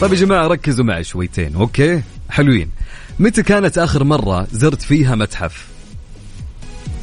طيب 0.00 0.12
يا 0.12 0.18
جماعة 0.18 0.46
ركزوا 0.46 0.84
معي 0.84 1.04
شويتين 1.04 1.54
أوكي؟ 1.54 2.02
حلوين. 2.30 2.70
متى 3.18 3.42
كانت 3.42 3.78
آخر 3.78 4.04
مرة 4.04 4.46
زرت 4.52 4.82
فيها 4.82 5.14
متحف؟ 5.14 5.66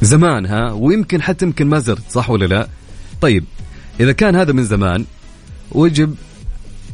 زمان 0.02 0.46
ها؟ 0.46 0.72
ويمكن 0.72 1.22
حتى 1.22 1.44
يمكن 1.44 1.66
ما 1.66 1.78
زرت 1.78 2.10
صح 2.10 2.30
ولا 2.30 2.44
لا؟ 2.44 2.68
طيب 3.20 3.44
إذا 4.00 4.12
كان 4.12 4.36
هذا 4.36 4.52
من 4.52 4.64
زمان 4.64 5.04
وجب 5.72 6.14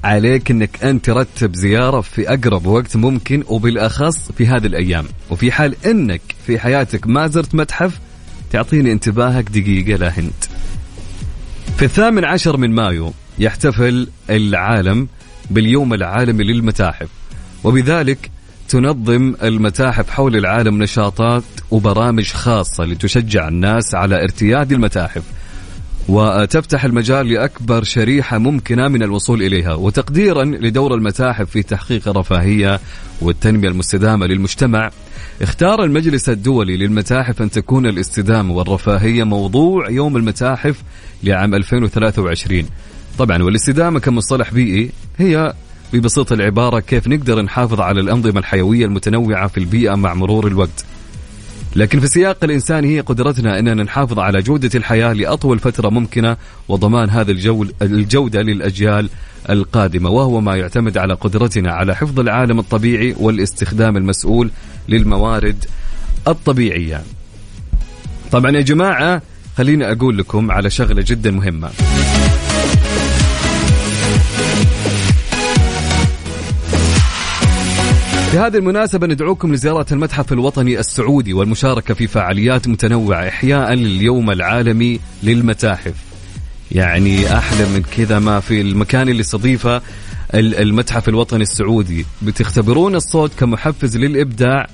عليك 0.05 0.51
إنك 0.51 0.85
انت 0.85 1.05
ترتب 1.05 1.55
زيارة 1.55 2.01
في 2.01 2.29
أقرب 2.29 2.67
وقت 2.67 2.97
ممكن 2.97 3.45
وبالأخص 3.49 4.33
في 4.33 4.47
هذه 4.47 4.67
الأيام. 4.67 5.05
وفي 5.31 5.53
حال 5.53 5.77
إنك 5.87 6.23
في 6.47 6.59
حياتك 6.59 7.07
ما 7.07 7.27
زرت 7.27 7.55
متحف 7.55 8.01
تعطيني 8.53 8.93
انتباهك 8.93 9.49
دقيقة 9.49 9.97
لا 9.97 10.19
هنت. 10.19 10.45
في 11.77 11.85
الثامن 11.85 12.25
عشر 12.25 12.57
من 12.57 12.71
مايو 12.71 13.13
يحتفل 13.39 14.09
العالم 14.31 15.09
باليوم 15.51 15.95
العالمي 15.95 16.45
للمتاحف. 16.45 17.09
وبذلك 17.65 18.31
تنظم 18.69 19.35
المتاحف 19.43 20.11
حول 20.11 20.37
العالم 20.37 20.83
نشاطات 20.83 21.43
وبرامج 21.71 22.29
خاصة 22.29 22.85
لتشجع 22.85 23.49
الناس 23.49 23.95
على 23.95 24.23
ارتياد 24.23 24.73
المتاحف. 24.73 25.23
وتفتح 26.09 26.85
المجال 26.85 27.29
لأكبر 27.29 27.85
شريحة 27.85 28.39
ممكنة 28.39 28.89
من 28.89 29.03
الوصول 29.03 29.43
إليها. 29.43 29.75
وتقديرا 29.75 30.45
لدور 30.45 30.95
المتاحف 30.95 31.51
في 31.51 31.63
تحقيق 31.63 32.09
الرفاهية 32.09 32.81
والتنمية 33.21 33.69
المستدامة 33.69 34.27
للمجتمع. 34.27 34.91
اختار 35.43 35.85
المجلس 35.85 36.29
الدولي 36.29 36.77
للمتاحف 36.77 37.43
أن 37.43 37.51
تكون 37.51 37.87
الاستدامة 37.87 38.55
والرفاهية 38.55 39.25
موضوع 39.25 39.91
يوم 39.91 40.17
المتاحف 40.17 40.83
لعام 41.23 41.55
2023 41.55 42.67
طبعا 43.21 43.43
والاستدامة 43.43 44.01
كمصطلح 44.01 44.53
بيئي 44.53 44.91
هي 45.19 45.55
ببساطة 45.93 46.35
العبارة 46.35 46.81
كيف 46.81 47.09
نقدر 47.09 47.43
نحافظ 47.43 47.81
على 47.81 48.01
الأنظمة 48.01 48.41
الحيوية 48.41 48.85
المتنوعة 48.87 49.49
في 49.49 49.59
البيئة 49.59 49.95
مع 49.95 50.15
مرور 50.15 50.47
الوقت. 50.47 50.85
لكن 51.77 52.01
في 52.01 52.07
سياق 52.07 52.45
الإنسان 52.45 52.85
هي 52.85 53.01
قدرتنا 53.01 53.59
أننا 53.59 53.83
نحافظ 53.83 54.19
على 54.19 54.43
جودة 54.43 54.71
الحياة 54.75 55.13
لأطول 55.13 55.59
فترة 55.59 55.89
ممكنة 55.89 56.37
وضمان 56.69 57.11
هذا 57.11 57.31
الجو 57.31 57.67
الجودة 57.83 58.43
للأجيال 58.43 59.09
القادمة 59.51 60.11
وهو 60.11 60.41
ما 60.41 60.57
يعتمد 60.57 60.99
على 60.99 61.15
قدرتنا 61.15 61.73
على 61.73 61.97
حفظ 61.97 62.21
العالم 62.21 62.59
الطبيعي 62.59 63.15
والاستخدام 63.19 63.97
المسؤول 63.97 64.51
للموارد 64.89 65.65
الطبيعية. 66.29 67.03
طبعا 68.33 68.51
يا 68.51 68.61
جماعة 68.61 69.23
خليني 69.57 69.93
أقول 69.93 70.19
لكم 70.19 70.51
على 70.51 70.71
شغلة 70.71 71.05
جدا 71.07 71.31
مهمة. 71.31 71.71
في 78.31 78.39
هذه 78.39 78.57
المناسبة 78.57 79.07
ندعوكم 79.07 79.53
لزيارة 79.55 79.87
المتحف 79.93 80.33
الوطني 80.33 80.79
السعودي 80.79 81.33
والمشاركة 81.33 81.95
في 81.95 82.07
فعاليات 82.07 82.69
متنوعة 82.69 83.29
إحياء 83.29 83.75
لليوم 83.75 84.31
العالمي 84.31 85.01
للمتاحف. 85.23 85.95
يعني 86.73 87.37
أحلى 87.37 87.67
من 87.69 87.83
كذا 87.97 88.19
ما 88.19 88.41
في 88.41 88.61
المكان 88.61 89.09
اللي 89.09 89.21
استضيفه 89.21 89.83
المتحف 90.35 91.09
الوطني 91.09 91.43
السعودي. 91.43 92.07
بتختبرون 92.23 92.95
الصوت 92.95 93.35
كمحفز 93.35 93.97
للإبداع 93.97 94.67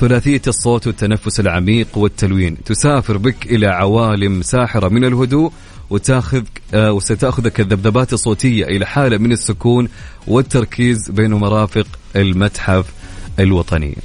ثلاثية 0.00 0.42
الصوت 0.46 0.86
والتنفس 0.86 1.40
العميق 1.40 1.98
والتلوين. 1.98 2.56
تسافر 2.64 3.16
بك 3.16 3.46
إلى 3.46 3.66
عوالم 3.66 4.42
ساحرة 4.42 4.88
من 4.88 5.04
الهدوء 5.04 5.52
وتاخذ 5.90 6.42
آه، 6.74 6.92
وستأخذك 6.92 7.60
الذبذبات 7.60 8.12
الصوتية 8.12 8.64
إلى 8.64 8.86
حالة 8.86 9.18
من 9.18 9.32
السكون 9.32 9.88
والتركيز 10.26 11.10
بين 11.10 11.34
مرافق 11.34 11.86
المتحف 12.16 13.03
الوطني. 13.38 13.96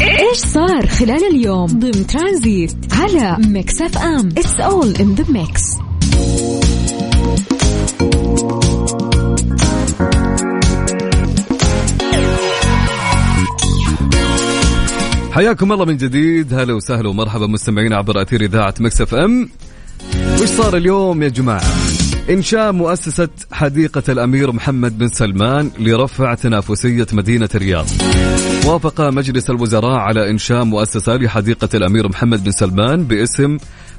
إيش 0.00 0.38
صار 0.38 0.86
خلال 0.86 1.24
اليوم 1.34 1.66
ضمن 1.66 2.06
ترانزيت 2.06 2.72
على 2.92 3.36
ميكس 3.48 3.82
اف 3.82 3.98
ام؟ 3.98 4.28
it's 4.28 4.60
all 4.60 4.96
in 4.96 5.14
the 5.14 5.24
mix 5.28 5.62
حياكم 15.32 15.72
الله 15.72 15.84
من 15.84 15.96
جديد. 15.96 16.54
هلا 16.54 16.74
وسهلا 16.74 17.08
ومرحبا 17.08 17.46
مستمعين 17.46 17.92
عبر 17.92 18.22
أثير 18.22 18.40
إذاعة 18.40 18.74
مكس 18.80 19.00
اف 19.00 19.14
ام. 19.14 19.48
وش 20.42 20.48
صار 20.48 20.76
اليوم 20.76 21.22
يا 21.22 21.28
جماعة؟ 21.28 21.62
إنشاء 22.30 22.72
مؤسسة 22.72 23.28
حديقة 23.52 24.02
الأمير 24.08 24.52
محمد 24.52 24.98
بن 24.98 25.08
سلمان 25.08 25.70
لرفع 25.78 26.34
تنافسية 26.34 27.06
مدينة 27.12 27.48
الرياض. 27.54 27.86
وافق 28.66 29.00
مجلس 29.00 29.50
الوزراء 29.50 29.98
على 29.98 30.30
إنشاء 30.30 30.64
مؤسسة 30.64 31.16
لحديقة 31.16 31.68
الأمير 31.74 32.08
محمد 32.08 32.44
بن 32.44 32.50
سلمان 32.50 33.04
باسم 33.04 33.56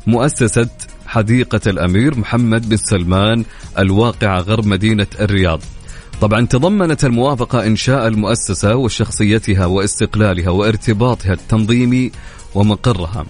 مؤسسة 0.08 0.70
حديقة 1.08 1.60
الأمير 1.68 2.18
محمد 2.20 2.70
بن 2.70 2.78
سلمان 2.78 3.46
الواقعة 3.80 4.40
غرب 4.40 4.66
مدينة 4.66 5.08
الرياض. 5.20 5.60
طبعا 6.22 6.46
تضمنت 6.46 7.06
الموافقة 7.06 7.68
إنشاء 7.68 8.08
المؤسسة 8.08 8.76
وشخصيتها 8.76 9.66
واستقلالها 9.66 10.50
وارتباطها 10.50 11.34
التنظيمي 11.34 12.12
ومقرها. 12.56 13.26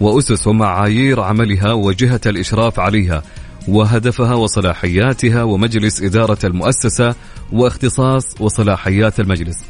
وأسس 0.00 0.46
ومعايير 0.46 1.20
عملها 1.20 1.72
وجهة 1.72 2.20
الإشراف 2.26 2.80
عليها 2.80 3.22
وهدفها 3.68 4.34
وصلاحياتها 4.34 5.42
ومجلس 5.42 6.02
إدارة 6.02 6.38
المؤسسة 6.44 7.14
واختصاص 7.52 8.40
وصلاحيات 8.40 9.20
المجلس. 9.20 9.64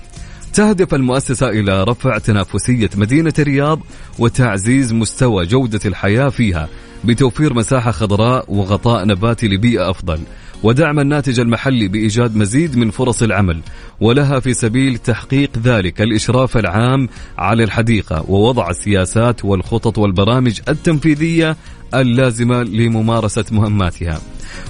تهدف 0.55 0.95
المؤسسة 0.95 1.49
إلى 1.49 1.85
رفع 1.85 2.19
تنافسية 2.19 2.91
مدينة 2.97 3.33
الرياض 3.39 3.81
وتعزيز 4.19 4.93
مستوى 4.93 5.47
جودة 5.47 5.81
الحياة 5.85 6.29
فيها 6.29 6.69
بتوفير 7.05 7.55
مساحة 7.55 7.91
خضراء 7.91 8.53
وغطاء 8.53 9.05
نباتي 9.05 9.49
لبيئة 9.49 9.91
أفضل. 9.91 10.21
ودعم 10.65 11.01
الناتج 11.01 11.41
المحلي 11.41 11.89
بإيجاد 11.89 12.37
مزيد 12.37 12.77
من 12.77 12.91
فرص 12.91 13.23
العمل 13.23 13.61
ولها 14.01 14.41
في 14.41 14.55
سبيل 14.55 14.99
تحقيق 14.99 15.51
ذلك 15.65 16.03
الإشراف 16.03 16.57
العام 16.57 17.09
على 17.39 17.65
الحديقة 17.65 18.25
ووضع 18.29 18.71
السياسات 18.71 19.45
والخطط 19.45 19.99
والبرامج 19.99 20.61
التنفيذية 20.69 21.57
اللازمة 21.95 22.63
لممارسة 22.63 23.45
مهماتها. 23.53 24.21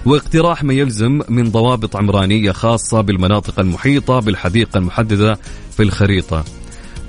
واقتراح 0.06 0.64
ما 0.64 0.74
يلزم 0.74 1.20
من 1.28 1.50
ضوابط 1.50 1.96
عمرانية 1.96 2.52
خاصة 2.52 3.00
بالمناطق 3.00 3.60
المحيطة 3.60 4.20
بالحديقة 4.20 4.78
المحددة 4.78 5.38
في 5.76 5.82
الخريطة. 5.82 6.44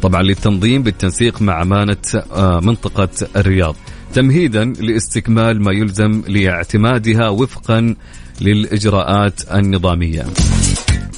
طبعا 0.01 0.23
للتنظيم 0.23 0.83
بالتنسيق 0.83 1.41
مع 1.41 1.61
أمانة 1.61 1.97
آه، 2.35 2.59
منطقة 2.59 3.09
الرياض. 3.35 3.75
تمهيدا 4.13 4.65
لاستكمال 4.65 5.61
ما 5.61 5.71
يلزم 5.71 6.21
لاعتمادها 6.27 7.29
وفقا 7.29 7.95
للإجراءات 8.41 9.41
النظامية. 9.53 10.25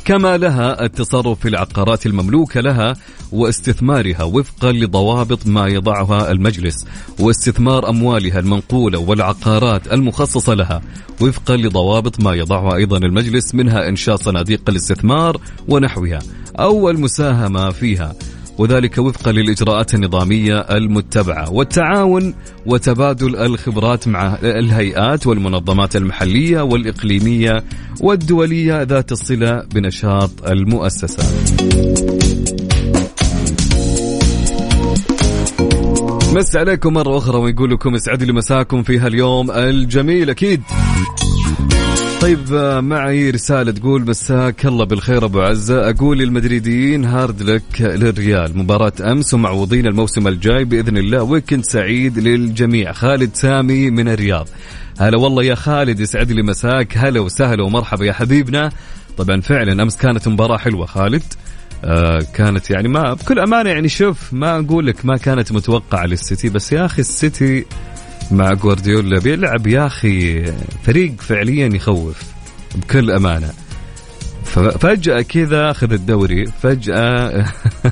كما 0.05 0.37
لها 0.37 0.85
التصرف 0.85 1.39
في 1.39 1.47
العقارات 1.47 2.05
المملوكة 2.05 2.61
لها 2.61 2.93
واستثمارها 3.31 4.23
وفقا 4.23 4.71
لضوابط 4.71 5.47
ما 5.47 5.67
يضعها 5.67 6.31
المجلس 6.31 6.85
واستثمار 7.19 7.89
أموالها 7.89 8.39
المنقولة 8.39 8.99
والعقارات 8.99 9.93
المخصصة 9.93 10.53
لها 10.53 10.81
وفقا 11.21 11.57
لضوابط 11.57 12.23
ما 12.23 12.33
يضعها 12.33 12.75
أيضا 12.75 12.97
المجلس 12.97 13.55
منها 13.55 13.89
إنشاء 13.89 14.15
صناديق 14.15 14.61
الاستثمار 14.69 15.41
ونحوها 15.67 16.19
أو 16.59 16.89
المساهمة 16.89 17.71
فيها. 17.71 18.15
وذلك 18.57 18.97
وفقا 18.97 19.31
للإجراءات 19.31 19.93
النظامية 19.93 20.59
المتبعة 20.59 21.53
والتعاون 21.53 22.33
وتبادل 22.65 23.35
الخبرات 23.35 24.07
مع 24.07 24.37
الهيئات 24.43 25.27
والمنظمات 25.27 25.95
المحلية 25.95 26.61
والإقليمية 26.61 27.63
والدولية 28.01 28.81
ذات 28.81 29.11
الصلة 29.11 29.63
بنشاط 29.73 30.47
المؤسسة. 30.47 31.23
مس 36.33 36.55
عليكم 36.55 36.93
مرة 36.93 37.17
أخرى 37.17 37.37
ويقول 37.37 37.71
لكم 37.71 37.95
اسعد 37.95 38.23
لي 38.23 38.33
مساكم 38.33 38.83
في 38.83 38.99
هاليوم 38.99 39.51
الجميل. 39.51 40.29
أكيد. 40.29 40.61
طيب 42.21 42.53
آه، 42.53 42.79
معي 42.79 43.29
رسالة 43.29 43.71
تقول 43.71 44.01
مساك 44.09 44.65
الله 44.65 44.85
بالخير 44.85 45.25
أبو 45.25 45.41
عزة. 45.41 45.89
أقول 45.89 46.17
للمدريديين 46.17 47.05
hard 47.05 47.41
luck 47.41 47.81
للريال. 47.81 48.57
مباراة 48.57 48.93
أمس 49.01 49.33
ومعوضين 49.33 49.87
الموسم 49.87 50.27
الجاي 50.27 50.65
بإذن 50.65 50.97
الله 50.97 51.23
و 51.23 51.28
weekend 51.29 51.65
سعيد 51.65 52.19
للجميع. 52.19 52.91
خالد 52.91 53.35
سامي 53.35 53.89
من 53.89 54.07
الرياض. 54.09 54.47
هلا 54.99 55.17
والله 55.17 55.43
يا 55.43 55.55
خالد 55.55 55.99
يسعد 55.99 56.31
لي 56.31 56.43
مساك. 56.43 56.97
هلا 56.97 57.19
وسهلا 57.19 57.63
ومرحبا 57.63 58.05
يا 58.05 58.13
حبيبنا. 58.13 58.71
طبعا 59.17 59.41
فعلا 59.41 59.83
أمس 59.83 59.97
كانت 59.97 60.27
مباراة 60.27 60.57
حلوة 60.57 60.85
خالد. 60.85 61.23
آه 61.83 62.25
كانت 62.33 62.69
يعني 62.69 62.87
ما 62.87 63.13
بكل 63.13 63.39
أمانة 63.39 63.69
يعني 63.69 63.89
شوف 63.89 64.33
ما 64.33 64.59
أقول 64.59 64.87
لك 64.87 65.05
ما 65.05 65.17
كانت 65.17 65.51
متوقعة 65.51 66.05
للسيتي. 66.05 66.49
بس 66.49 66.71
يا 66.73 66.85
أخي 66.85 66.99
السيتي 66.99 67.65
مع 68.31 68.53
جوارديولا 68.53 69.19
بيلعب 69.19 69.67
يا 69.67 69.85
أخي 69.85 70.45
فريق 70.83 71.21
فعليا 71.21 71.67
يخوف 71.67 72.21
بكل 72.75 73.11
أمانة. 73.11 73.53
فجأة 74.79 75.21
كذا 75.21 75.71
أخذ 75.71 75.93
الدوري 75.93 76.45
فجأة 76.45 77.45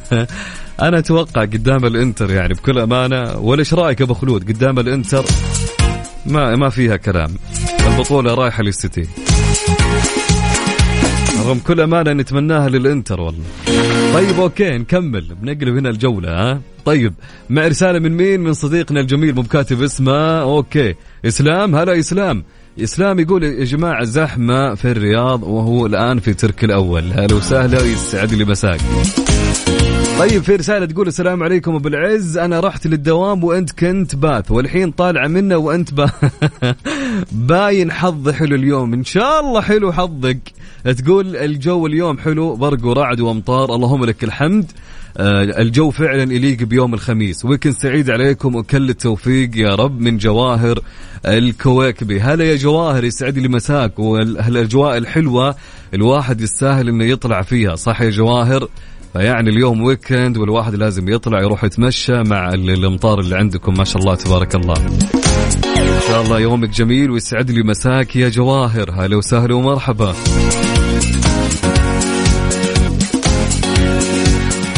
أنا 0.81 0.99
أتوقع 0.99 1.41
قدام 1.41 1.85
الإنتر 1.85 2.31
يعني 2.31 2.53
بكل 2.53 2.79
أمانة. 2.79 3.37
ولا 3.37 3.59
إيش 3.59 3.73
رأيك 3.73 4.01
أبو 4.01 4.13
خلود؟ 4.13 4.51
قدام 4.51 4.79
الإنتر 4.79 5.25
ما 6.25 6.55
ما 6.55 6.69
فيها 6.69 6.95
كلام. 6.95 7.35
البطولة 7.87 8.33
رايحة 8.33 8.63
للسيتي. 8.63 9.07
رغم 11.45 11.59
كل 11.59 11.81
أمانة 11.81 12.13
نتمناها 12.13 12.69
للإنتر 12.69 13.21
والله. 13.21 13.45
طيب 14.13 14.39
أوكي 14.39 14.77
نكمل. 14.77 15.35
بنقلب 15.41 15.77
هنا 15.77 15.89
الجولة 15.89 16.29
ها؟ 16.29 16.61
طيب 16.85 17.13
مع 17.49 17.67
رسالة 17.67 17.99
من 17.99 18.11
مين؟ 18.11 18.39
من 18.39 18.53
صديقنا 18.53 18.99
الجميل 18.99 19.35
مو 19.35 19.45
اسمه. 19.63 20.41
أوكي. 20.41 20.95
إسلام؟ 21.25 21.75
هلا 21.75 21.99
إسلام. 21.99 22.43
إسلام 22.79 23.19
يقول 23.19 23.43
يا 23.43 23.65
جماعة 23.65 24.03
زحمة 24.03 24.75
في 24.75 24.91
الرياض 24.91 25.43
وهو 25.43 25.85
الآن 25.85 26.19
في 26.19 26.33
track 26.33 26.63
الأول. 26.63 27.03
هلا 27.11 27.33
وسهلا 27.35 27.81
يسعد 27.81 28.33
لي 28.33 28.45
مساك. 28.45 28.81
طيب 30.19 30.43
في 30.43 30.55
رسالة 30.55 30.85
تقول 30.85 31.07
السلام 31.07 31.43
عليكم 31.43 31.75
أبو 31.75 31.87
العز. 31.87 32.37
أنا 32.37 32.59
رحت 32.59 32.87
للدوام 32.87 33.43
وأنت 33.43 33.71
كنت 33.71 34.15
بث 34.15 34.51
والحين 34.51 34.91
طالعة 34.91 35.27
منه 35.27 35.57
وأنت 35.57 35.93
با... 35.93 36.09
باين 37.31 37.91
حظ 37.91 38.29
حلو 38.29 38.55
اليوم. 38.55 38.93
إن 38.93 39.03
شاء 39.03 39.39
الله 39.39 39.61
حلو 39.61 39.91
حظك. 39.91 40.37
تقول 40.91 41.35
الجو 41.35 41.87
اليوم 41.87 42.17
حلو 42.17 42.55
برق 42.55 42.85
ورعد 42.85 43.19
وأمطار 43.21 43.75
اللهم 43.75 44.05
لك 44.05 44.23
الحمد. 44.23 44.71
آه 45.17 45.61
الجو 45.61 45.91
فعلا 45.91 46.33
يليق 46.33 46.63
بيوم 46.63 46.93
الخميس. 46.93 47.45
ويكن 47.45 47.71
سعيد 47.71 48.09
عليكم 48.09 48.55
وكل 48.55 48.89
التوفيق 48.89 49.49
يا 49.57 49.75
رب 49.75 49.99
من 49.99 50.17
جواهر 50.17 50.79
الكويكبي 51.25 52.21
هلا 52.21 52.45
يا 52.45 52.55
جواهر 52.55 53.03
يسعد 53.03 53.37
لي 53.37 53.47
مساك. 53.47 53.99
والأجواء 53.99 54.97
الحلوة 54.97 55.55
الواحد 55.93 56.41
يستاهل 56.41 56.89
إنه 56.89 57.05
يطلع 57.05 57.41
فيها. 57.41 57.75
صح 57.75 58.01
يا 58.01 58.09
جواهر؟ 58.09 58.67
فيعني 59.13 59.49
اليوم 59.49 59.81
ويكند 59.83 60.37
والواحد 60.37 60.75
لازم 60.75 61.09
يطلع 61.09 61.41
يروح 61.41 61.63
يتمشى 61.63 62.23
مع 62.23 62.49
الأمطار 62.49 63.19
اللي 63.19 63.35
عندكم. 63.35 63.73
ما 63.77 63.83
شاء 63.83 64.01
الله 64.01 64.15
تبارك 64.15 64.55
الله. 64.55 64.75
إن 65.95 66.01
شاء 66.07 66.21
الله 66.21 66.39
يومك 66.39 66.69
جميل 66.69 67.11
ويسعد 67.11 67.51
لي 67.51 67.63
مساك 67.63 68.15
يا 68.15 68.29
جواهر. 68.29 68.91
هلا 68.91 69.15
وسهلا 69.15 69.55
ومرحبا. 69.55 70.13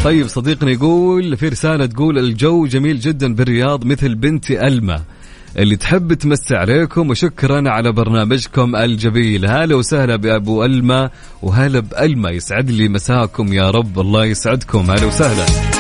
طيب 0.04 0.28
صديقنا 0.28 0.72
يقول 0.72 1.38
في 1.38 1.48
رسالة 1.48 1.86
تقول 1.86 2.18
الجو 2.18 2.66
جميل 2.66 3.00
جدا 3.00 3.36
بالرياض 3.36 3.86
مثل 3.86 4.16
بنتي 4.16 4.68
ألمة 4.68 5.02
اللي 5.58 5.76
تحب 5.76 6.14
تمسي 6.14 6.56
عليكم 6.56 7.10
وشكرا 7.10 7.70
على 7.70 7.92
برنامجكم 7.92 8.76
الجميل. 8.76 9.46
هلا 9.46 9.76
وسهلا 9.76 10.16
بأبو 10.16 10.66
ألمة 10.66 11.10
وهلا 11.42 11.80
بألمة 11.80 12.30
يسعد 12.30 12.72
لي 12.72 12.90
مساكم 12.90 13.54
يا 13.54 13.70
رب 13.70 14.00
الله 14.00 14.26
يسعدكم. 14.26 14.92
هلا 14.92 15.06
وسهلا. 15.06 15.77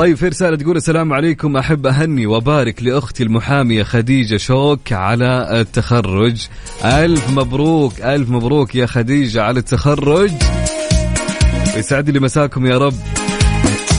طيب 0.00 0.16
في 0.16 0.28
رسالة 0.28 0.56
تقول 0.56 0.76
السلام 0.76 1.12
عليكم. 1.12 1.56
أحب 1.56 1.86
أهني 1.86 2.26
وبارك 2.26 2.82
لأختي 2.82 3.22
المحامية 3.22 3.82
خديجة 3.82 4.36
شوك 4.36 4.92
على 4.92 5.60
التخرج. 5.60 6.46
ألف 6.84 7.30
مبروك 7.30 8.00
ألف 8.00 8.30
مبروك 8.30 8.74
يا 8.74 8.86
خديجة 8.86 9.42
على 9.42 9.58
التخرج. 9.58 10.30
يسعد 11.76 12.10
لي 12.10 12.20
مساكم 12.20 12.66
يا 12.66 12.78
رب. 12.78 12.94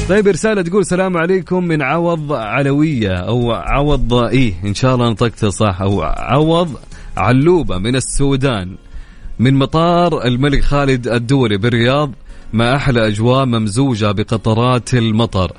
طيب 0.10 0.28
رسالة 0.28 0.62
تقول 0.62 0.82
السلام 0.82 1.18
عليكم 1.18 1.64
من 1.64 1.82
عوض 1.82 2.34
علوية 2.34 3.14
أو 3.14 3.52
عوض 3.52 4.14
إيه 4.14 4.54
إن 4.66 4.74
شاء 4.74 4.96
الله 4.96 5.10
نطقته 5.10 5.50
صح 5.50 5.82
أو 5.82 6.02
عوض 6.02 6.76
علوبة 7.18 7.78
من 7.78 7.96
السودان. 7.96 8.76
من 9.40 9.54
مطار 9.54 10.26
الملك 10.26 10.62
خالد 10.62 11.08
الدولي 11.08 11.58
بالرياض 11.58 12.12
ما 12.54 12.76
أحلى 12.76 13.08
أجواء 13.08 13.46
ممزوجة 13.46 14.12
بقطرات 14.12 14.94
المطر. 14.94 15.52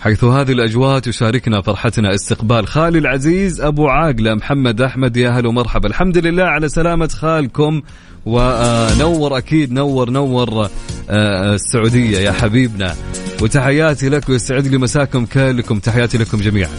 حيث 0.00 0.24
هذه 0.24 0.52
الأجواء 0.52 0.98
تشاركنا 0.98 1.60
فرحتنا 1.60 2.14
استقبال 2.14 2.66
خالي 2.66 2.98
العزيز 2.98 3.60
أبو 3.60 3.88
عاقلة 3.88 4.34
محمد 4.34 4.80
أحمد. 4.80 5.16
يا 5.16 5.30
هلا 5.30 5.48
ومرحبا. 5.48 5.88
الحمد 5.88 6.18
لله 6.18 6.44
على 6.44 6.68
سلامة 6.68 7.08
خالكم. 7.08 7.82
ونور 8.26 9.38
أكيد 9.38 9.72
نور 9.72 10.10
نور 10.10 10.68
السعودية 11.10 12.18
يا 12.18 12.32
حبيبنا. 12.32 12.94
وتحياتي 13.42 14.08
لك 14.08 14.28
ويسعد 14.28 14.66
لي 14.66 14.78
مساكم 14.78 15.26
كلكم. 15.26 15.78
تحياتي 15.78 16.18
لكم 16.18 16.38
جميعا. 16.38 16.70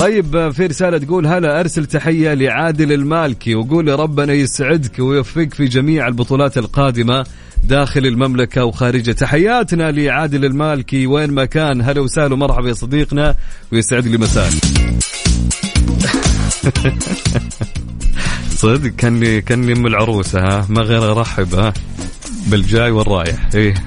طيب 0.00 0.50
في 0.50 0.66
رسالة 0.66 0.98
تقول 0.98 1.26
هلا 1.26 1.60
أرسل 1.60 1.86
تحية 1.86 2.34
لعادل 2.34 2.92
المالكي 2.92 3.54
وقول 3.54 3.98
ربنا 3.98 4.32
يسعدك 4.32 4.98
ويوفقك 4.98 5.54
في 5.54 5.64
جميع 5.64 6.08
البطولات 6.08 6.58
القادمة. 6.58 7.24
داخل 7.68 8.06
المملكة 8.06 8.64
وخارجها 8.64 9.12
تحياتنا 9.12 9.90
لعادل 9.90 10.44
المالكي. 10.44 11.06
وين 11.06 11.30
ما 11.30 11.44
كان 11.44 11.80
هلا 11.80 12.00
وسهلا 12.00 12.34
ومرحبا 12.34 12.68
يا 12.68 12.74
صديقنا 12.74 13.34
ويسعد 13.72 14.06
لي 14.06 14.18
مساك. 14.18 14.52
صدق 18.64 18.90
كاني 18.90 19.40
كاني 19.40 19.72
أم 19.72 19.86
العروسه 19.86 20.40
ها؟ 20.40 20.66
ما 20.68 20.82
غير 20.82 21.12
أرحب 21.12 21.54
ها؟ 21.54 21.72
بالجاي 22.46 22.90
والرايح. 22.90 23.48
إيه. 23.54 23.74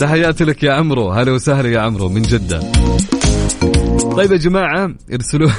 تحياتي 0.00 0.44
لك 0.44 0.62
يا 0.62 0.72
عمرو. 0.72 1.10
هلا 1.10 1.32
وسهلا 1.32 1.68
يا 1.68 1.80
عمرو 1.80 2.08
من 2.08 2.22
جدة. 2.22 2.60
طيب 4.16 4.32
يا 4.32 4.36
جماعة 4.36 4.94
ارسلوا 5.12 5.50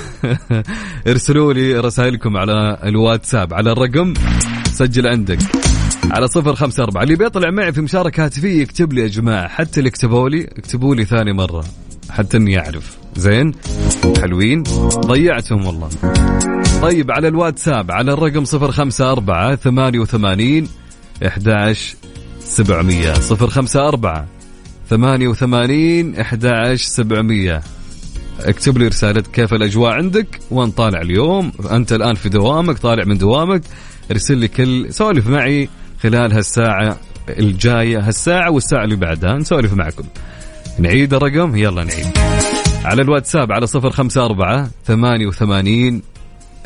ارسلوا 1.08 1.53
لي 1.53 1.79
رسائلكم 1.79 2.38
على 2.38 2.77
الواتساب 2.84 3.53
على 3.53 3.71
الرقم 3.71 4.13
سجل 4.65 5.08
عندك 5.08 5.39
على 6.12 6.27
صفر 6.27 6.56
خمسة 6.56 6.84
أربعة. 6.84 7.03
اللي 7.03 7.15
بيطلع 7.15 7.49
معي 7.49 7.73
في 7.73 7.82
مشاركة 7.82 8.25
هاتفية 8.25 8.62
يكتب 8.62 8.93
لي 8.93 9.01
يا 9.01 9.08
جماعة 9.08 9.47
حتى 9.47 9.79
اللي 9.79 9.89
كتبوا 9.89 10.29
لي 10.29 10.43
اكتبوا 10.43 10.95
لي 10.95 11.06
ثاني 11.06 11.34
مرة 11.34 11.63
حتى 12.10 12.38
إني 12.38 12.60
أعرف. 12.60 12.97
زين؟ 13.15 13.51
حلوين؟ 14.21 14.63
ضيعتهم 15.06 15.65
والله. 15.65 15.89
طيب 16.82 17.12
على 17.12 17.27
الواتساب 17.27 17.91
على 17.91 18.13
الرقم 18.13 18.45
صفر 18.45 18.71
خمسة 18.71 19.12
أربعة 19.12 19.56
ثمانية 19.56 19.99
وثمانين 19.99 20.67
إحداش 21.27 21.95
سبعمية. 22.39 23.13
صفر 23.13 23.47
خمسة 23.47 23.88
أربعة 23.88 24.27
ثمانية 24.89 25.27
وثمانين 25.27 26.19
إحداش 26.19 26.84
سبعمية. 26.84 27.62
اكتب 28.39 28.78
لي 28.78 28.88
رسالة 28.88 29.22
كيف 29.22 29.54
الأجواء 29.54 29.93
عندك 29.93 30.39
وين 30.52 30.72
طالع 30.72 31.02
اليوم. 31.02 31.52
أنت 31.72 31.93
الآن 31.93 32.15
في 32.15 32.30
دوامك 32.30 32.78
طالع 32.78 33.04
من 33.04 33.17
دوامك. 33.17 33.62
ارسل 34.12 34.38
لي 34.38 34.48
كل 34.48 34.93
سولف 34.93 35.28
معي 35.28 35.69
خلال 36.04 36.34
هالساعة 36.34 36.98
الجاية 37.30 38.00
هالساعة 38.00 38.52
والساعة 38.52 38.84
اللي 38.84 38.96
بعدها. 38.96 39.34
نسولف 39.34 39.74
معكم. 39.74 40.04
نعيد 40.80 41.13
الرقم؟ 41.13 41.56
يلا 41.56 41.84
نعيد. 41.84 42.17
على 42.86 43.02
الواتساب 43.02 43.52
على 43.52 43.67
صفر 43.67 43.89
خمسة 43.89 44.26
أربعة 44.26 44.69
ثمانية 44.86 45.28
وثمانين 45.28 46.02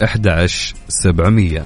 أحد 0.03 0.47
سبعمية. 0.87 1.65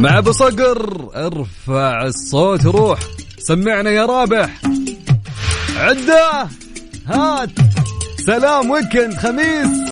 مع 0.00 0.18
أبو 0.18 0.32
صقر 0.32 1.10
ارفع 1.14 2.06
الصوت 2.06 2.64
روح. 2.64 2.98
سمعنا 3.38 3.90
يا 3.90 4.06
رابح. 4.06 4.60
عدة. 5.76 6.48
هات. 7.06 7.50
سلام 8.26 8.70
ويكند 8.70 9.14
خميس. 9.14 9.90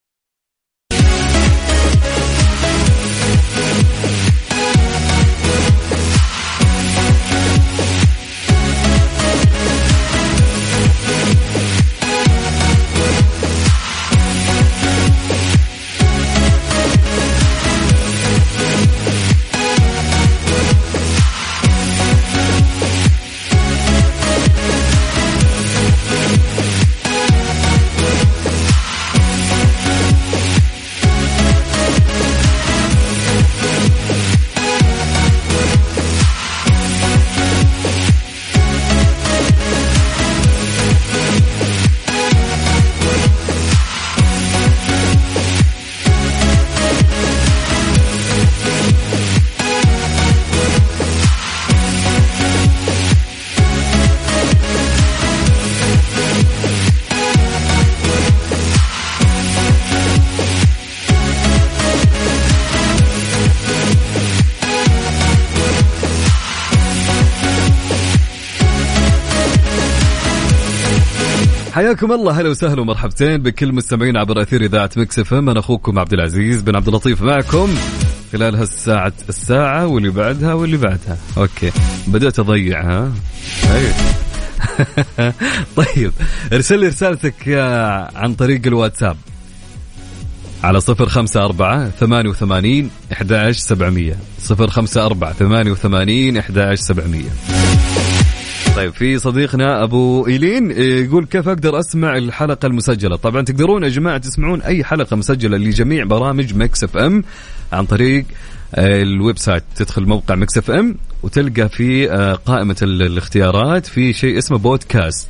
حياكم 71.88 72.12
الله. 72.12 72.40
هلا 72.40 72.48
وسهلا 72.48 72.80
ومرحبتين 72.80 73.36
بكل 73.36 73.72
مستمعين 73.72 74.16
عبر 74.16 74.42
أثير 74.42 74.64
إذاعة 74.64 74.90
مكس 74.96 75.18
إف 75.18 75.34
إم. 75.34 75.48
أنا 75.48 75.60
أخوكم 75.60 75.98
عبد 75.98 76.12
العزيز 76.12 76.62
بن 76.62 76.76
عبد 76.76 76.88
اللطيف 76.88 77.22
معكم 77.22 77.74
خلال 78.32 78.56
هالساعة 78.56 79.12
الساعة 79.28 79.86
واللي 79.86 80.10
بعدها 80.10 80.54
واللي 80.54 80.76
بعدها. 80.76 81.18
أوكي. 81.36 81.70
بدأت 82.06 82.38
أضيع 82.38 82.82
ها؟ 82.82 83.12
أيوه. 83.74 83.92
طيب. 85.76 86.12
ارسل 86.52 86.78
لي 86.78 86.86
رسالتك 86.86 87.48
عن 88.14 88.34
طريق 88.34 88.66
الواتساب. 88.66 89.16
على 90.64 90.80
صفر 90.80 91.08
خمسة 91.08 91.44
أربعة 91.44 91.90
ثمانية 91.90 92.30
وثمانين 92.30 92.90
إحداش 93.12 93.58
سبعمية. 93.58 94.16
صفر 94.40 94.68
خمسة 94.68 95.06
أربعة 95.06 95.32
ثمانية 95.32 95.70
وثمانين 95.70 96.36
إحداش 96.36 96.78
سبعمية. 96.78 97.30
طيب 98.78 98.92
في 98.92 99.18
صديقنا 99.18 99.82
أبو 99.82 100.26
إيلين 100.26 100.70
يقول 100.70 101.26
كيف 101.26 101.48
أقدر 101.48 101.78
أسمع 101.78 102.16
الحلقة 102.16 102.66
المسجلة؟ 102.66 103.16
طبعا 103.16 103.42
تقدرون 103.42 103.82
يا 103.82 103.88
جماعة 103.88 104.18
تسمعون 104.18 104.62
أي 104.62 104.84
حلقة 104.84 105.16
مسجلة 105.16 105.56
لجميع 105.56 106.04
برامج 106.04 106.54
مكس 106.54 106.84
إف 106.84 106.96
إم 106.96 107.24
عن 107.72 107.86
طريق 107.86 108.24
ال 108.74 109.38
website. 109.38 109.62
تدخل 109.76 110.06
موقع 110.06 110.34
مكس 110.34 110.58
إف 110.58 110.70
إم 110.70 110.96
وتلقى 111.22 111.68
في 111.68 112.10
آه، 112.10 112.34
قائمة 112.34 112.76
الاختيارات 112.82 113.86
في 113.86 114.12
شيء 114.12 114.38
اسمه 114.38 114.58
بودكاست. 114.58 115.28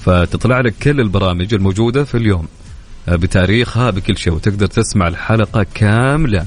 فتطلع 0.00 0.60
لك 0.60 0.74
كل 0.82 1.00
البرامج 1.00 1.54
الموجودة 1.54 2.04
في 2.04 2.16
اليوم 2.16 2.48
آه، 3.08 3.16
بتاريخها 3.16 3.90
بكل 3.90 4.16
شيء 4.16 4.32
وتقدر 4.32 4.66
تسمع 4.66 5.08
الحلقة 5.08 5.66
كاملة. 5.74 6.46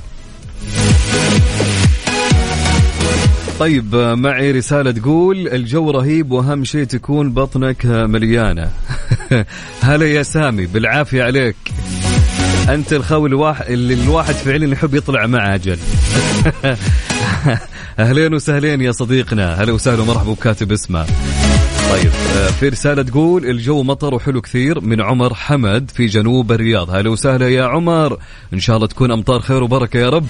طيب 3.59 3.95
معي 3.95 4.51
رسالة 4.51 4.91
تقول 4.91 5.47
الجو 5.47 5.91
رهيب 5.91 6.31
وأهم 6.31 6.63
شيء 6.63 6.83
تكون 6.83 7.33
بطنك 7.33 7.85
مليانة. 7.85 8.71
هلا 9.81 10.05
يا 10.05 10.23
سامي 10.23 10.65
بالعافية 10.65 11.23
عليك. 11.23 11.55
أنت 12.69 12.93
الخوي 12.93 13.29
الواحد 13.29 13.65
اللي 13.71 13.93
الواحد 13.93 14.33
فعلا 14.33 14.73
يحب 14.73 14.95
يطلع 14.95 15.25
معه 15.27 15.55
أجل. 15.55 15.77
أهلين 17.99 18.33
وسهلين 18.33 18.81
يا 18.81 18.91
صديقنا. 18.91 19.63
هلا 19.63 19.71
وسهلا 19.71 20.01
ومرحبا 20.01 20.33
بكاتب 20.33 20.71
اسمه. 20.71 21.05
طيب 21.91 22.11
في 22.59 22.69
رسالة 22.69 23.03
تقول 23.03 23.45
الجو 23.45 23.83
مطر 23.83 24.13
وحلو 24.13 24.41
كثير 24.41 24.81
من 24.81 25.01
عمر 25.01 25.33
حمد 25.33 25.91
في 25.93 26.05
جنوب 26.05 26.51
الرياض. 26.51 26.89
هلا 26.89 27.09
وسهلا 27.09 27.49
يا 27.49 27.63
عمر. 27.63 28.17
إن 28.53 28.59
شاء 28.59 28.75
الله 28.75 28.87
تكون 28.87 29.11
أمطار 29.11 29.39
خير 29.39 29.63
وبركة 29.63 29.99
يا 29.99 30.09
رب. 30.09 30.25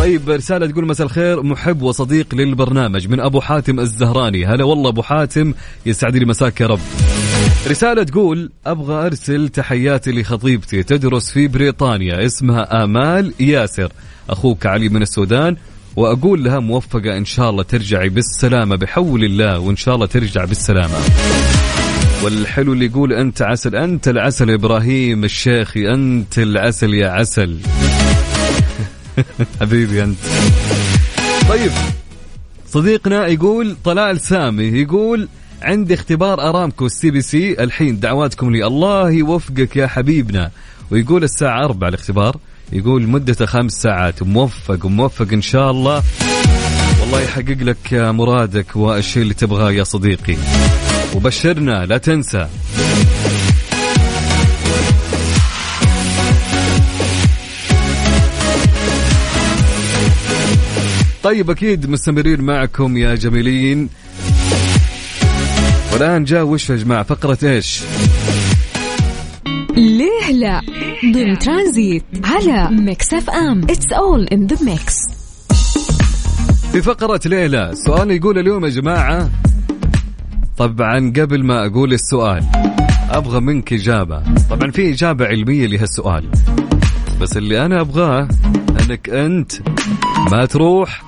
طيب 0.00 0.30
رسالة 0.30 0.66
تقول 0.66 0.86
مساء 0.86 1.06
الخير. 1.06 1.42
محب 1.42 1.82
وصديق 1.82 2.34
للبرنامج 2.34 3.08
من 3.08 3.20
أبو 3.20 3.40
حاتم 3.40 3.80
الزهراني. 3.80 4.46
هلا 4.46 4.64
والله 4.64 4.88
أبو 4.88 5.02
حاتم 5.02 5.54
يسعد 5.86 6.16
لي 6.16 6.24
مساك 6.24 6.60
يا 6.60 6.66
رب. 6.66 6.80
رسالة 7.68 8.02
تقول 8.02 8.50
أبغى 8.66 9.06
أرسل 9.06 9.48
تحياتي 9.48 10.12
لخطيبتي 10.12 10.82
تدرس 10.82 11.30
في 11.30 11.48
بريطانيا 11.48 12.26
اسمها 12.26 12.84
آمال 12.84 13.32
ياسر. 13.40 13.92
أخوك 14.30 14.66
علي 14.66 14.88
من 14.88 15.02
السودان 15.02 15.56
وأقول 15.96 16.44
لها 16.44 16.58
موفقة 16.58 17.16
إن 17.16 17.24
شاء 17.24 17.50
الله 17.50 17.62
ترجعي 17.62 18.08
بالسلامة 18.08 18.76
بحول 18.76 19.24
الله 19.24 19.58
وإن 19.58 19.76
شاء 19.76 19.94
الله 19.94 20.06
ترجع 20.06 20.44
بالسلامة. 20.44 20.98
والحلو 22.24 22.72
اللي 22.72 22.86
يقول 22.86 23.12
أنت 23.12 23.42
عسل 23.42 23.76
أنت 23.76 24.08
العسل 24.08 24.50
إبراهيم 24.50 25.24
الشيخي 25.24 25.94
أنت 25.94 26.38
العسل 26.38 26.94
يا 26.94 27.08
عسل. 27.08 27.58
حبيبي 29.60 30.02
أنت. 30.02 30.18
طيب 31.48 31.70
صديقنا 32.68 33.26
يقول 33.26 33.76
طلال 33.84 34.20
سامي 34.20 34.64
يقول 34.64 35.28
عندي 35.62 35.94
اختبار 35.94 36.48
أرامكو 36.48 36.86
ال 36.86 37.10
CPC. 37.10 37.62
الحين 37.62 38.00
دعواتكم 38.00 38.50
لي 38.50 38.66
الله 38.66 39.10
يوفقك 39.10 39.76
يا 39.76 39.86
حبيبنا. 39.86 40.50
ويقول 40.90 41.24
الساعة 41.24 41.64
أربعة 41.64 41.88
الاختبار. 41.88 42.36
يقول 42.72 43.08
مدته 43.08 43.46
خمس 43.46 43.72
ساعات. 43.72 44.22
موفق 44.22 44.86
وموفق 44.86 45.32
إن 45.32 45.42
شاء 45.42 45.70
الله. 45.70 46.02
والله 47.00 47.20
يحقق 47.20 47.56
لك 47.62 47.92
مرادك 47.92 48.76
والشيء 48.76 49.22
اللي 49.22 49.34
تبغاه 49.34 49.72
يا 49.72 49.84
صديقي. 49.84 50.36
وبشرنا 51.14 51.86
لا 51.86 51.98
تنسى. 51.98 52.48
طيب 61.30 61.50
أكيد 61.50 61.90
مستمرين 61.90 62.40
معكم 62.40 62.96
يا 62.96 63.14
جميلين. 63.14 63.88
والآن 65.92 66.24
جاء 66.24 66.44
وش 66.44 66.70
يا 66.70 66.76
جماعة؟ 66.76 67.02
فقرة 67.02 67.38
إيش؟ 67.42 67.82
ليه 69.76 70.32
لا؟ 70.32 70.60
ضمن 71.14 71.38
ترانزيت 71.38 72.04
على 72.24 72.68
ميكس 72.70 73.14
اف 73.14 73.30
ام. 73.30 73.62
It's 73.62 73.92
all 73.92 74.24
in 74.24 74.46
the 74.46 74.56
mix 74.64 74.96
في 76.72 76.82
فقرة 76.82 77.20
ليه 77.26 77.52
لا؟ 77.52 77.70
سؤال 77.86 78.10
يقول 78.10 78.38
اليوم 78.38 78.64
يا 78.64 78.70
جماعة 78.70 79.30
طبعا 80.58 81.12
قبل 81.16 81.44
ما 81.44 81.66
أقول 81.66 81.92
السؤال 81.92 82.44
أبغى 83.10 83.40
منك 83.40 83.72
إجابة. 83.72 84.22
طبعا 84.50 84.70
في 84.70 84.90
إجابة 84.90 85.26
علمية 85.26 85.66
لهالسؤال 85.66 86.24
بس 87.20 87.36
اللي 87.36 87.66
أنا 87.66 87.80
أبغاه 87.80 88.28
أنك 88.80 89.08
أنت 89.08 89.52
ما 90.30 90.46
تروح؟ 90.46 91.02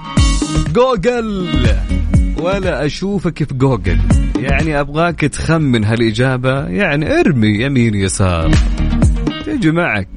جوجل. 0.73 1.49
ولا 2.39 2.87
أشوفك 2.87 3.45
في 3.45 3.55
جوجل. 3.55 3.99
يعني 4.37 4.81
أبغاك 4.81 5.21
تخمن 5.21 5.85
هالإجابة. 5.85 6.69
يعني 6.69 7.21
ارمي 7.21 7.49
يمين 7.49 7.95
يسار. 7.95 8.51
تجي 9.47 9.71
معك. 9.71 10.09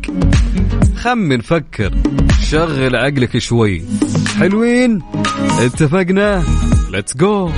خمن 0.96 1.42
فكر. 1.42 1.94
شغل 2.42 2.96
عقلك 2.96 3.38
شوي. 3.38 3.82
حلوين؟ 4.40 5.02
اتفقنا؟ 5.60 6.44
let's 6.92 7.18
go 7.18 7.52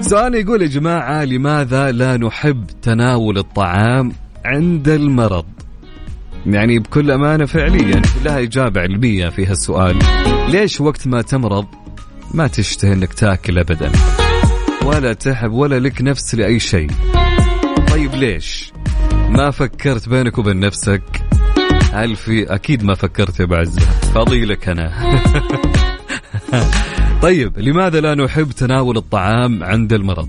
سؤال 0.00 0.34
يقول 0.34 0.62
يا 0.62 0.66
جماعة 0.66 1.24
لماذا 1.24 1.92
لا 1.92 2.16
نحب 2.16 2.66
تناول 2.82 3.38
الطعام 3.38 4.12
عند 4.44 4.88
المرض؟ 4.88 5.53
يعني 6.46 6.78
بكل 6.78 7.10
أمانة 7.10 7.44
فعليا 7.44 8.02
لها 8.24 8.42
إجابة 8.42 8.80
علمية 8.80 9.28
في 9.28 9.46
هالسؤال. 9.46 9.98
ليش 10.48 10.80
وقت 10.80 11.06
ما 11.06 11.22
تمرض 11.22 11.66
ما 12.34 12.46
تشتهي 12.46 12.92
أنك 12.92 13.12
تاكل 13.12 13.58
أبدا؟ 13.58 13.92
ولا 14.84 15.12
تحب 15.12 15.52
ولا 15.52 15.78
لك 15.78 16.02
نفس 16.02 16.34
لأي 16.34 16.58
شيء. 16.58 16.90
طيب 17.90 18.14
ليش 18.14 18.72
ما 19.28 19.50
فكرت 19.50 20.08
بينك 20.08 20.38
وبين 20.38 20.60
نفسك؟ 20.60 21.02
هل 21.92 22.16
في 22.16 22.54
أكيد 22.54 22.84
ما 22.84 22.94
فكرت 22.94 23.40
يا 23.40 23.44
بعزة 23.44 23.80
فاضي 24.14 24.44
لك 24.44 24.68
أنا. 24.68 24.92
طيب 27.22 27.58
لماذا 27.58 28.00
لا 28.00 28.14
نحب 28.14 28.50
تناول 28.50 28.96
الطعام 28.96 29.64
عند 29.64 29.92
المرض؟ 29.92 30.28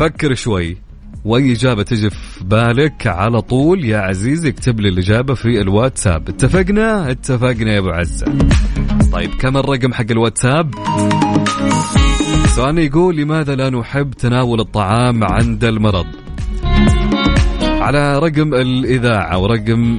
فكر 0.00 0.34
شوي. 0.34 0.76
وأي 1.24 1.52
إجابة 1.52 1.82
تجي 1.82 2.10
في 2.10 2.44
بالك 2.44 3.06
على 3.06 3.40
طول 3.40 3.84
يا 3.84 3.98
عزيزي 3.98 4.48
اكتب 4.48 4.80
لي 4.80 4.88
الإجابة 4.88 5.34
في 5.34 5.60
الواتساب. 5.60 6.28
اتفقنا؟ 6.28 7.10
اتفقنا 7.10 7.72
يا 7.72 7.78
أبو 7.78 7.88
عزة. 7.88 8.26
طيب 9.12 9.30
كم 9.34 9.56
الرقم 9.56 9.92
حق 9.92 10.10
الواتساب؟ 10.10 10.74
سؤال 12.46 12.78
يقول 12.78 13.16
لماذا 13.16 13.54
لا 13.54 13.70
نحب 13.70 14.10
تناول 14.10 14.60
الطعام 14.60 15.24
عند 15.24 15.64
المرض؟ 15.64 16.06
على 17.62 18.18
رقم 18.18 18.54
الإذاعة 18.54 19.38
ورقم 19.38 19.98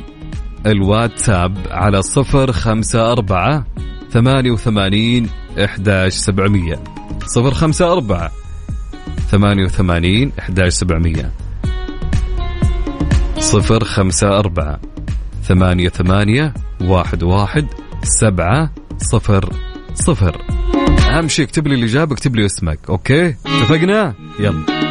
الواتساب 0.66 1.58
على 1.72 2.02
صفر 2.02 2.52
خمسة 2.52 3.12
أربعة 3.12 3.66
ثمانية 4.10 4.52
وثمانين 4.52 5.30
إحداش 5.64 6.14
سبعمية. 6.14 6.84
صفر 7.26 7.52
خمسة 7.54 7.94
أربعة 7.94 8.32
ثمانية 9.34 9.64
وثمانين 9.66 10.32
إحداش 10.40 10.74
سبعمية. 10.74 11.32
صفر 13.40 13.84
خمسة 13.84 14.40
أربعة 14.40 14.80
ثمانية 15.44 15.90
ثمانية 15.90 16.54
واحد 16.82 17.24
واحد 17.24 17.68
سبعة 18.04 18.74
صفر 18.98 19.54
صفر. 19.94 20.42
أهم 21.10 21.28
شيء 21.28 21.46
اكتب 21.46 21.68
لي 21.68 21.76
الإجابة 21.76 22.14
اكتب 22.14 22.36
لي 22.36 22.46
اسمك 22.46 22.80
أوكي؟ 22.90 23.28
اتفقنا؟ 23.46 24.14
يلا. 24.40 24.83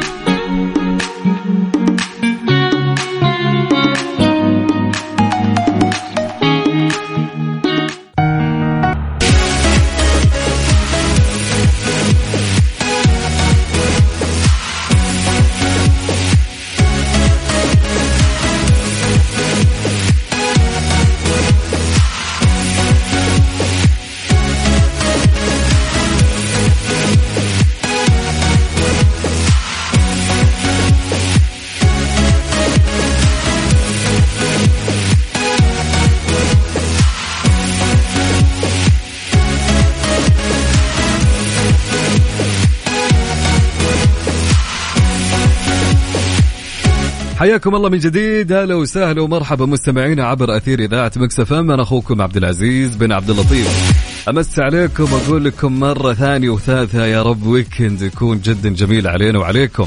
حياكم 47.43 47.75
الله 47.75 47.89
من 47.89 47.99
جديد. 47.99 48.53
هلا 48.53 48.75
وسهلا 48.75 49.23
ومرحبا 49.23 49.67
مستمعينا 49.67 50.25
عبر 50.25 50.57
أثير 50.57 50.81
إذاعة 50.81 51.13
مكس 51.17 51.44
إف 51.44 51.53
إم. 51.53 51.71
أنا 51.71 51.83
أخوكم 51.83 52.23
عبد 52.23 52.37
العزيز 52.37 52.97
بن 52.97 53.13
عبد 53.13 53.31
اللطيف. 53.31 53.95
أمس 54.29 54.59
عليكم 54.59 55.13
وأقول 55.13 55.45
لكم 55.45 55.81
مرة 55.81 56.15
ثانية 56.15 56.51
وثالثة 56.51 57.07
يا 57.07 57.23
رب 57.23 57.47
weekend 57.47 58.03
يكون 58.03 58.41
جدا 58.41 58.69
جميل 58.69 59.09
علينا 59.09 59.39
وعليكم. 59.39 59.87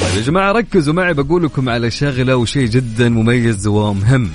طيب 0.00 0.16
يا 0.16 0.22
جماعة 0.22 0.52
ركزوا 0.52 0.94
معي 0.94 1.14
بقول 1.14 1.44
لكم 1.44 1.68
على 1.68 1.90
شغلة 1.90 2.36
وشيء 2.36 2.66
جدا 2.66 3.08
مميز 3.08 3.66
ومهم. 3.66 4.30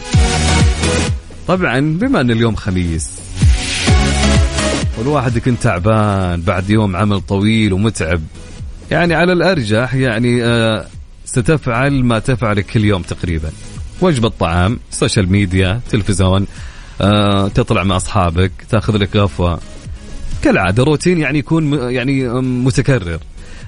طبعا 1.48 1.80
بما 1.80 2.22
أن 2.22 2.32
اليوم 2.32 2.56
خميس 2.56 3.12
والواحد 4.98 5.36
يكون 5.36 5.60
تعبان 5.60 6.42
بعد 6.42 6.70
يوم 6.70 6.96
عمل 6.96 7.22
طويل 7.22 7.74
ومتعب. 7.74 8.22
يعني 8.92 9.14
على 9.14 9.34
الأرجح 9.34 9.96
يعني 9.96 10.44
آه 10.44 10.86
ستفعل 11.32 12.04
ما 12.04 12.20
تفعل 12.20 12.62
كل 12.62 12.86
يوم 12.86 13.02
تقريبا. 13.02 13.52
وجبة 14.02 14.30
طعام 14.30 14.80
social 14.92 15.32
media 15.32 15.82
تلفزيون 15.90 16.48
آه 17.02 17.48
تطلع 17.48 17.84
مع 17.84 17.98
أصحابك 17.98 18.52
تأخذ 18.70 18.98
لك 18.98 19.16
غفوة. 19.16 19.60
كالعادة 20.44 20.84
روتين 20.84 21.18
يعني 21.18 21.40
يكون 21.40 21.92
يعني 21.92 22.30
متكرر. 22.42 23.20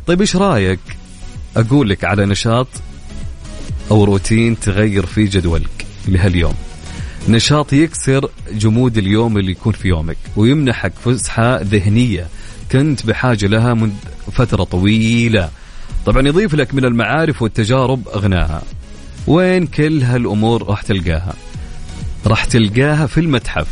طيب 0.07 0.21
إيش 0.21 0.35
رأيك؟ 0.35 0.79
أقول 1.57 1.89
لك 1.89 2.03
على 2.03 2.25
نشاط 2.25 2.67
أو 3.91 4.03
روتين 4.03 4.59
تغير 4.59 5.05
فيه 5.05 5.29
جدولك 5.29 5.85
لهاليوم. 6.07 6.55
نشاط 7.29 7.73
يكسر 7.73 8.29
جمود 8.51 8.97
اليوم 8.97 9.37
اللي 9.37 9.51
يكون 9.51 9.73
في 9.73 9.87
يومك 9.87 10.17
ويمنحك 10.35 10.93
فسحة 11.05 11.61
ذهنية 11.61 12.27
كنت 12.71 13.05
بحاجة 13.05 13.45
لها 13.45 13.73
منذ 13.73 13.93
فترة 14.31 14.63
طويلة. 14.63 15.49
طبعا 16.05 16.27
يضيف 16.27 16.53
لك 16.55 16.73
من 16.73 16.85
المعارف 16.85 17.41
والتجارب 17.41 18.07
أغناها. 18.07 18.61
وين 19.27 19.67
كل 19.67 20.03
هالأمور 20.03 20.67
راح 20.67 20.81
تلقاها؟ 20.81 21.33
راح 22.27 22.45
تلقاها 22.45 23.07
في 23.07 23.19
المتحف. 23.19 23.67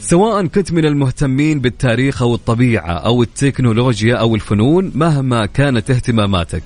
سواء 0.00 0.46
كنت 0.46 0.72
من 0.72 0.84
المهتمين 0.84 1.60
بالتاريخ 1.60 2.22
أو 2.22 2.34
الطبيعة 2.34 2.92
أو 2.92 3.22
التكنولوجيا 3.22 4.16
أو 4.16 4.34
الفنون 4.34 4.92
مهما 4.94 5.46
كانت 5.46 5.90
اهتماماتك 5.90 6.62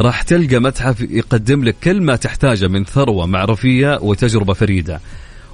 راح 0.00 0.22
تلقى 0.22 0.58
متحف 0.58 1.00
يقدم 1.00 1.64
لك 1.64 1.76
كل 1.84 2.02
ما 2.02 2.16
تحتاجه 2.16 2.68
من 2.68 2.84
ثروة 2.84 3.26
معرفية 3.26 3.98
وتجربة 4.02 4.52
فريدة. 4.52 5.00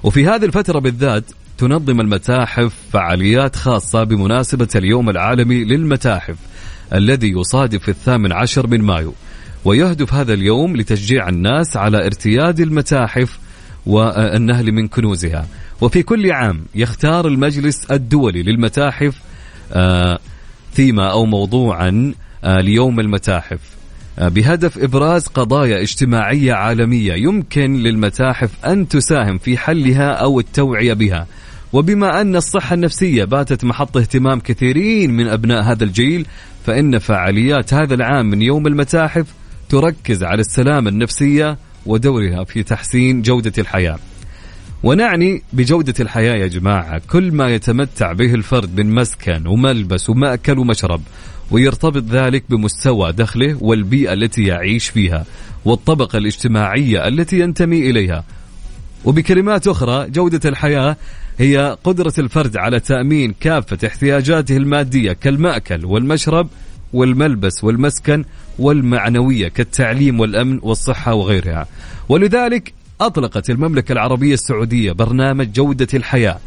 وفي 0.03 0.27
هذه 0.27 0.45
الفترة 0.45 0.79
بالذات 0.79 1.23
تنظم 1.57 2.01
المتاحف 2.01 2.73
فعاليات 2.93 3.55
خاصة 3.55 4.03
بمناسبة 4.03 4.67
اليوم 4.75 5.09
العالمي 5.09 5.63
للمتاحف 5.63 6.35
الذي 6.93 7.31
يصادف 7.31 7.89
الثامن 7.89 8.31
عشر 8.31 8.67
من 8.67 8.81
مايو. 8.81 9.13
ويهدف 9.65 10.13
هذا 10.13 10.33
اليوم 10.33 10.77
لتشجيع 10.77 11.29
الناس 11.29 11.77
على 11.77 12.05
ارتياد 12.05 12.59
المتاحف 12.59 13.39
والنهل 13.85 14.71
من 14.71 14.87
كنوزها. 14.87 15.47
وفي 15.81 16.03
كل 16.03 16.31
عام 16.31 16.65
يختار 16.75 17.27
المجلس 17.27 17.85
الدولي 17.91 18.43
للمتاحف 18.43 19.15
آه، 19.73 20.19
ثيمة 20.73 21.11
أو 21.11 21.25
موضوعا 21.25 22.13
آه، 22.43 22.61
ليوم 22.61 22.99
المتاحف. 22.99 23.59
آه، 24.19 24.27
بهدف 24.27 24.77
إبراز 24.77 25.27
قضايا 25.27 25.81
اجتماعية 25.81 26.53
عالمية 26.53 27.13
يمكن 27.13 27.73
للمتاحف 27.73 28.65
أن 28.65 28.87
تساهم 28.87 29.37
في 29.37 29.57
حلها 29.57 30.11
أو 30.11 30.39
التوعية 30.39 30.93
بها. 30.93 31.27
وبما 31.73 32.21
أن 32.21 32.35
الصحة 32.35 32.73
النفسية 32.73 33.23
باتت 33.23 33.65
محط 33.65 33.97
اهتمام 33.97 34.39
كثيرين 34.39 35.11
من 35.11 35.27
أبناء 35.27 35.63
هذا 35.63 35.83
الجيل 35.83 36.25
فإن 36.65 36.99
فعاليات 36.99 37.73
هذا 37.73 37.93
العام 37.93 38.25
من 38.25 38.41
يوم 38.41 38.67
المتاحف 38.67 39.25
تركز 39.69 40.23
على 40.23 40.41
السلامه 40.41 40.89
النفسية 40.89 41.57
ودورها 41.85 42.43
في 42.43 42.63
تحسين 42.63 43.21
جودة 43.21 43.53
الحياة. 43.57 43.99
ونعني 44.83 45.41
بجودة 45.53 45.93
الحياة 45.99 46.35
يا 46.35 46.47
جماعة. 46.47 47.01
كل 47.09 47.31
ما 47.31 47.49
يتمتع 47.49 48.13
به 48.13 48.33
الفرد 48.33 48.79
من 48.79 48.95
مسكن 48.95 49.47
وملبس 49.47 50.09
ومأكل 50.09 50.59
ومشرب 50.59 51.01
ويرتبط 51.51 52.03
ذلك 52.03 52.43
بمستوى 52.49 53.11
دخله 53.11 53.57
والبيئة 53.61 54.13
التي 54.13 54.43
يعيش 54.43 54.87
فيها 54.87 55.25
والطبقة 55.65 56.17
الاجتماعية 56.17 57.07
التي 57.07 57.39
ينتمي 57.39 57.89
إليها. 57.89 58.23
وبكلمات 59.05 59.67
أخرى 59.67 60.09
جودة 60.09 60.49
الحياة 60.49 60.97
هي 61.39 61.77
قدرة 61.83 62.13
الفرد 62.17 62.57
على 62.57 62.79
تأمين 62.79 63.35
كافة 63.39 63.87
احتياجاته 63.87 64.57
المادية 64.57 65.13
كالمأكل 65.13 65.85
والمشرب 65.85 66.47
والملبس 66.93 67.63
والمسكن 67.63 68.25
والمعنوية 68.59 69.47
كالتعليم 69.47 70.19
والأمن 70.19 70.59
والصحة 70.63 71.13
وغيرها. 71.13 71.67
ولذلك 72.09 72.73
أطلقت 73.01 73.49
المملكة 73.49 73.91
العربية 73.91 74.33
السعودية 74.33 74.91
برنامج 74.91 75.51
جودة 75.51 75.87
الحياة 75.93 76.39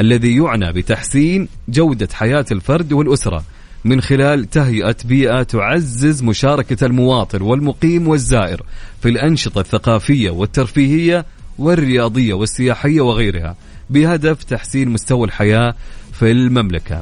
الذي 0.00 0.36
يعنى 0.36 0.72
بتحسين 0.72 1.48
جودة 1.68 2.08
حياة 2.12 2.44
الفرد 2.52 2.92
والأسرة 2.92 3.44
من 3.84 4.00
خلال 4.00 4.50
تهيئة 4.50 4.96
بيئة 5.04 5.42
تعزز 5.42 6.22
مشاركة 6.22 6.86
المواطن 6.86 7.42
والمقيم 7.42 8.08
والزائر 8.08 8.62
في 9.02 9.08
الأنشطة 9.08 9.60
الثقافية 9.60 10.30
والترفيهية 10.30 11.24
والرياضية 11.58 12.34
والسياحية 12.34 13.00
وغيرها. 13.00 13.56
بهدف 13.90 14.44
تحسين 14.44 14.88
مستوى 14.88 15.26
الحياة 15.26 15.74
في 16.12 16.30
المملكة. 16.30 17.00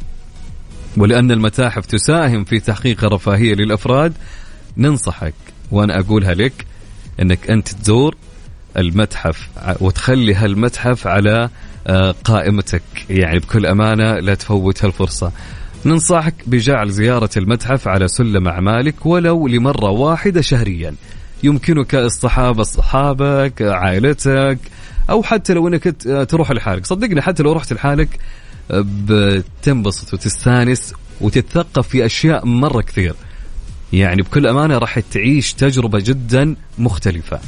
ولأن 0.96 1.30
المتاحف 1.30 1.86
تساهم 1.86 2.44
في 2.44 2.60
تحقيق 2.60 3.04
الرفاهية 3.04 3.54
للأفراد 3.54 4.12
ننصحك 4.76 5.34
وأنا 5.70 6.00
أقولها 6.00 6.34
لك 6.34 6.66
أنك 7.22 7.50
أنت 7.50 7.68
تزور 7.68 8.14
المتحف 8.76 9.48
وتخلي 9.80 10.34
هالمتحف 10.34 11.06
على 11.06 11.48
آه، 11.86 12.14
قائمتك. 12.24 12.82
يعني 13.10 13.38
بكل 13.38 13.66
أمانة 13.66 14.12
لا 14.14 14.34
تفوت 14.34 14.84
هالفرصة. 14.84 15.32
ننصحك 15.84 16.34
بجعل 16.46 16.90
زيارة 16.90 17.30
المتحف 17.36 17.88
على 17.88 18.08
سلم 18.08 18.48
أعمالك 18.48 19.06
ولو 19.06 19.46
لمرة 19.46 19.90
واحدة 19.90 20.40
شهريا. 20.40 20.94
يمكنك 21.42 21.94
اصطحاب 21.94 22.60
أصحابك 22.60 23.62
عائلتك 23.62 24.58
أو 25.10 25.22
حتى 25.22 25.54
لو 25.54 25.68
أنك 25.68 25.84
ت- 25.84 26.08
تروح 26.08 26.50
لحالك. 26.50 26.86
صدقني 26.86 27.22
حتى 27.22 27.42
لو 27.42 27.52
رحت 27.52 27.72
لحالك 27.72 28.08
آه، 28.70 28.84
بتنبسط 29.06 30.14
وتستانس 30.14 30.94
وتتثقف 31.20 31.88
في 31.88 32.06
أشياء 32.06 32.46
مرة 32.46 32.80
كثير. 32.80 33.14
يعني 33.92 34.22
بكل 34.22 34.46
أمانة 34.46 34.78
راح 34.78 34.98
تعيش 34.98 35.52
تجربة 35.54 35.98
جدا 35.98 36.54
مختلفة. 36.78 37.40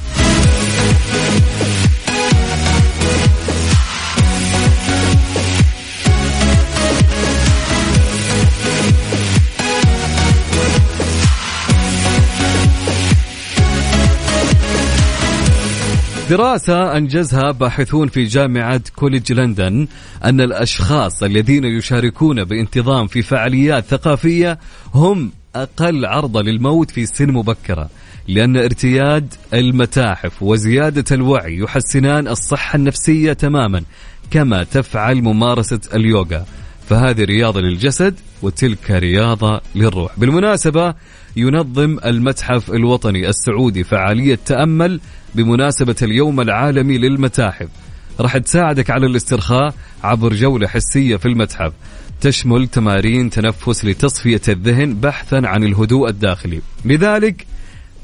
دراسة 16.30 16.96
أنجزها 16.96 17.50
باحثون 17.50 18.08
في 18.08 18.24
جامعة 18.24 18.80
كوليدج 18.96 19.32
لندن 19.32 19.88
أن 20.24 20.40
الأشخاص 20.40 21.22
الذين 21.22 21.64
يشاركون 21.64 22.44
بانتظام 22.44 23.06
في 23.06 23.22
فعاليات 23.22 23.84
ثقافية 23.84 24.58
هم 24.94 25.32
أقل 25.54 26.06
عرضة 26.06 26.42
للموت 26.42 26.90
في 26.90 27.06
سن 27.06 27.30
مبكرة 27.30 27.90
لأن 28.28 28.56
ارتياد 28.56 29.34
المتاحف 29.54 30.42
وزيادة 30.42 31.04
الوعي 31.12 31.58
يحسنان 31.58 32.28
الصحة 32.28 32.76
النفسية 32.76 33.32
تماما 33.32 33.82
كما 34.30 34.64
تفعل 34.64 35.22
ممارسة 35.22 35.80
اليوغا. 35.94 36.44
فهذه 36.88 37.24
رياضة 37.24 37.60
للجسد 37.60 38.14
وتلك 38.42 38.90
رياضة 38.90 39.60
للروح. 39.74 40.18
بالمناسبة 40.18 40.94
ينظم 41.36 41.98
المتحف 42.04 42.70
الوطني 42.70 43.28
السعودي 43.28 43.84
فعالية 43.84 44.38
تأمل 44.46 45.00
بمناسبة 45.34 45.96
اليوم 46.02 46.40
العالمي 46.40 46.98
للمتاحف 46.98 47.68
راح 48.20 48.38
تساعدك 48.38 48.90
على 48.90 49.06
الاسترخاء 49.06 49.74
عبر 50.04 50.34
جولة 50.34 50.68
حسية 50.68 51.16
في 51.16 51.26
المتحف. 51.26 51.72
تشمل 52.20 52.68
تمارين 52.68 53.30
تنفس 53.30 53.84
لتصفية 53.84 54.40
الذهن 54.48 54.94
بحثا 54.94 55.42
عن 55.44 55.64
الهدوء 55.64 56.08
الداخلي. 56.08 56.60
لذلك 56.84 57.46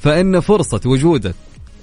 فإن 0.02 0.40
فرصة 0.40 0.80
وجودك 0.86 1.34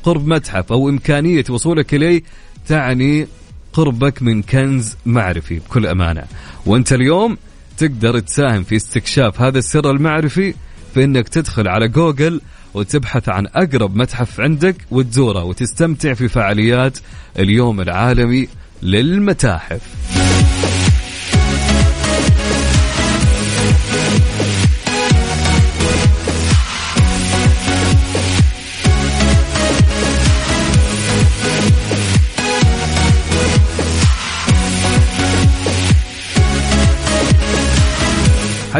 قرب 0.03 0.27
متحف 0.27 0.71
أو 0.71 0.89
إمكانية 0.89 1.43
وصولك 1.49 1.93
إليه 1.93 2.23
تعني 2.67 3.27
قربك 3.73 4.21
من 4.21 4.41
كنز 4.41 4.95
معرفي. 5.05 5.59
بكل 5.59 5.87
أمانة 5.87 6.23
وأنت 6.65 6.93
اليوم 6.93 7.37
تقدر 7.77 8.19
تساهم 8.19 8.63
في 8.63 8.75
استكشاف 8.75 9.41
هذا 9.41 9.59
السر 9.59 9.91
المعرفي 9.91 10.53
في 10.93 11.03
أنك 11.03 11.29
تدخل 11.29 11.67
على 11.67 11.87
جوجل 11.87 12.41
وتبحث 12.73 13.29
عن 13.29 13.47
أقرب 13.47 13.95
متحف 13.95 14.39
عندك 14.39 14.75
وتزوره 14.91 15.43
وتستمتع 15.43 16.13
في 16.13 16.27
فعاليات 16.27 16.97
اليوم 17.39 17.81
العالمي 17.81 18.47
للمتاحف. 18.83 20.22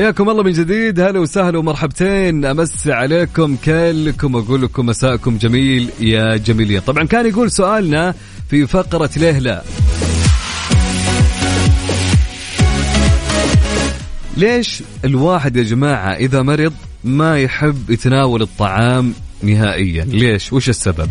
حياكم 0.04 0.30
الله 0.30 0.43
من 0.43 0.51
جديد. 0.51 0.99
هلا 0.99 1.20
وسهلا 1.20 1.58
ومرحبتين. 1.58 2.45
أمس 2.45 2.88
عليكم 2.88 3.56
كلكم 3.56 4.36
أقول 4.36 4.62
لكم 4.62 4.86
مساءكم 4.86 5.38
جميل 5.38 5.89
يا 5.99 6.38
جميلين 6.38 6.80
طبعا 6.80 7.04
كان 7.04 7.26
يقول 7.26 7.51
سؤالنا 7.51 8.14
في 8.49 8.68
فقرة 8.68 9.10
ليه 9.18 9.39
لا 9.39 9.64
ليش 14.38 14.84
الواحد 15.06 15.56
يا 15.56 15.64
جماعة 15.64 16.14
إذا 16.14 16.41
مرض 16.41 16.74
ما 17.04 17.39
يحب 17.39 17.89
يتناول 17.89 18.41
الطعام 18.41 19.14
نهائيا؟ 19.43 20.04
ليش؟ 20.06 20.54
وش 20.54 20.70
السبب؟ 20.70 21.10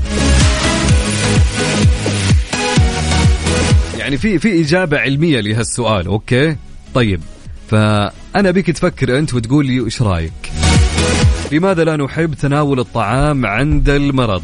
يعني 3.99 4.18
في 4.18 4.38
في 4.38 4.61
إجابة 4.61 4.99
علمية 4.99 5.40
لهالسؤال. 5.40 6.07
أوكي؟ 6.07 6.57
طيب. 6.95 7.20
فأنا 7.73 8.51
أبيك 8.51 8.70
تفكر 8.70 9.18
أنت 9.18 9.35
وتقول 9.35 9.66
لي 9.66 9.85
إيش 9.85 10.03
رأيك؟ 10.03 10.53
لماذا 11.53 11.85
لا 11.85 11.97
نحب 11.97 12.35
تناول 12.35 12.81
الطعام 12.81 13.47
عند 13.47 13.89
المرض؟ 13.89 14.43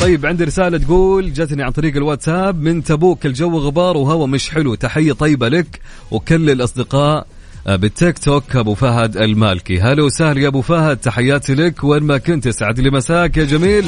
طيب 0.00 0.26
عندي 0.26 0.44
رسالة 0.44 0.78
تقول 0.78 1.32
جاتني 1.32 1.62
عن 1.62 1.70
طريق 1.70 1.96
الواتساب 1.96 2.62
من 2.62 2.84
تبوك 2.84 3.26
الجو 3.26 3.58
غبار 3.58 3.96
وهوا 3.96 4.26
مش 4.26 4.50
حلو. 4.50 4.74
تحية 4.74 5.12
طيبة 5.12 5.48
لك 5.48 5.80
وكل 6.10 6.50
الأصدقاء 6.50 7.26
بالتيك 7.66 8.18
توك 8.18 8.56
أبو 8.56 8.74
فهد 8.74 9.16
المالكي. 9.16 9.80
هلا 9.80 10.02
وسهلا 10.02 10.40
يا 10.40 10.48
أبو 10.48 10.60
فهد 10.60 10.96
تحياتي 10.96 11.54
لك 11.54 11.84
وين 11.84 12.02
ما 12.02 12.18
كنت. 12.18 12.46
يسعد 12.46 12.80
لي 12.80 12.90
مساك 12.90 13.36
يا 13.36 13.44
جميل. 13.44 13.84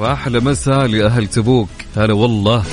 واحلى 0.00 0.40
مساء 0.40 0.86
لأهل 0.86 1.26
تبوك. 1.26 1.68
هلا 1.96 2.12
والله. 2.12 2.64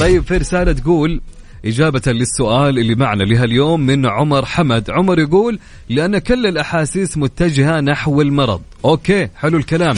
طيب 0.00 0.24
في 0.24 0.36
رساله 0.36 0.72
تقول 0.72 1.20
إجابة 1.64 2.02
للسؤال 2.06 2.78
اللي 2.78 2.94
معنا 2.94 3.22
لهاليوم 3.22 3.80
من 3.80 4.06
عمر 4.06 4.44
حمد. 4.44 4.90
عمر 4.90 5.18
يقول 5.18 5.58
لأن 5.88 6.18
كل 6.18 6.46
الأحاسيس 6.46 7.18
متجهة 7.18 7.80
نحو 7.80 8.20
المرض. 8.20 8.60
أوكي 8.84 9.28
حلو 9.36 9.58
الكلام. 9.58 9.96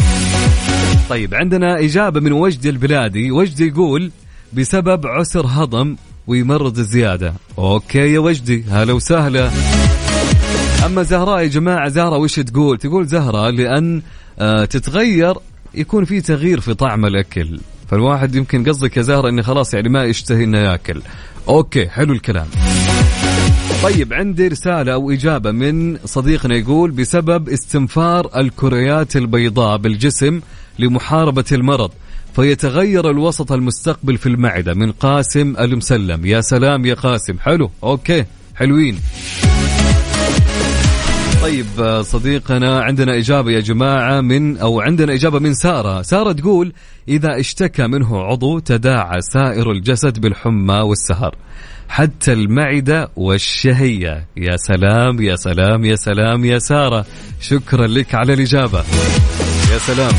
طيب 1.11 1.35
عندنا 1.35 1.81
إجابة 1.81 2.21
من 2.21 2.33
وجدي 2.33 2.71
البلادي. 2.71 3.31
وجدي 3.31 3.67
يقول 3.67 4.11
بسبب 4.53 5.07
عسر 5.07 5.47
هضم 5.47 5.97
ويمرض 6.27 6.81
زيادة. 6.81 7.35
أوكي 7.59 8.13
يا 8.13 8.19
وجدي 8.19 8.65
هلا 8.71 8.93
وسهلا. 8.93 9.51
أما 10.87 11.03
زهراء 11.03 11.43
يا 11.43 11.47
جماعة 11.47 11.89
زهراء 11.89 12.21
وش 12.21 12.35
تقول؟ 12.35 12.79
تقول 12.79 13.07
زهراء 13.07 13.51
لأن 13.51 14.03
آه 14.39 14.65
تتغير 14.65 15.35
يكون 15.79 16.05
في 16.05 16.21
تغيير 16.21 16.61
في 16.61 16.75
طعم 16.75 17.07
الأكل. 17.07 17.61
فالواحد 17.89 18.35
يمكن 18.35 18.69
قصدك 18.69 18.97
يا 18.97 19.03
زهرة 19.03 19.29
إنه 19.29 19.43
خلاص 19.43 19.75
يعني 19.75 19.89
ما 19.89 20.05
يشتهي 20.05 20.45
إنه 20.45 20.59
ياكل. 20.59 21.03
أوكي 21.49 21.89
حلو 21.89 22.13
الكلام. 22.13 22.47
طيب 23.83 24.13
عندي 24.13 24.49
رسالة 24.49 24.93
أو 24.93 25.11
إجابة 25.11 25.51
من 25.51 25.99
صديقنا 26.05 26.57
يقول 26.57 26.91
بسبب 26.91 27.49
استنفار 27.49 28.31
الكريات 28.37 29.17
البيضاء 29.17 29.77
بالجسم 29.77 30.41
لمحاربة 30.79 31.45
المرض 31.53 31.91
فيتغير 32.37 33.11
الوسط 33.11 33.53
المستقبل 33.53 34.17
في 34.19 34.27
المعدة 34.27 34.75
من 34.75 34.93
قاسم 34.93 35.57
المسلم. 35.61 36.27
يا 36.27 36.41
سلام 36.41 36.87
يا 36.87 36.95
قاسم. 36.95 37.39
حلو 37.39 37.71
أوكي 37.83 38.25
حلوين. 38.55 38.99
طيب 41.43 42.03
صديقنا 42.03 42.81
عندنا 42.81 43.19
إجابة 43.19 43.51
يا 43.51 43.61
جماعة 43.61 44.21
من 44.21 44.57
أو 44.57 44.81
عندنا 44.81 45.15
إجابة 45.15 45.39
من 45.39 45.55
سارة. 45.55 46.03
سارة 46.03 46.33
تقول 46.33 46.73
إذا 47.09 47.41
اشتكى 47.41 47.87
منه 47.87 48.19
عضو 48.19 48.59
تداعى 48.59 49.21
سائر 49.21 49.71
الجسد 49.71 50.21
بالحمى 50.21 50.75
والسهر 50.75 51.35
حتى 51.89 52.33
المعدة 52.33 53.09
والشهية. 53.17 54.27
يا 54.37 54.57
سلام 54.57 55.23
يا 55.23 55.37
سلام 55.37 55.85
يا 55.85 55.97
سلام 55.97 56.45
يا 56.45 56.59
سارة. 56.59 57.07
شكرا 57.41 57.87
لك 57.87 58.15
على 58.15 58.33
الإجابة. 58.33 58.79
يا 59.73 59.79
سلام. 59.79 60.13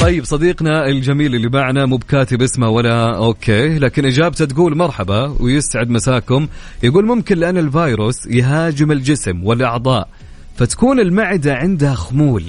طيب 0.00 0.24
صديقنا 0.24 0.86
الجميل 0.86 1.34
اللي 1.34 1.48
معنا 1.48 1.86
مو 1.86 1.96
بكاتب 1.96 2.42
اسمه 2.42 2.68
ولا 2.68 3.16
أوكي 3.16 3.78
لكن 3.78 4.04
إجابته 4.04 4.44
تقول 4.44 4.76
مرحبا 4.76 5.36
ويسعد 5.40 5.90
مساكم. 5.90 6.48
يقول 6.82 7.06
ممكن 7.06 7.38
لأن 7.38 7.58
الفيروس 7.58 8.26
يهاجم 8.26 8.92
الجسم 8.92 9.44
والأعضاء 9.44 10.08
فتكون 10.56 11.00
المعدة 11.00 11.54
عندها 11.54 11.94
خمول 11.94 12.44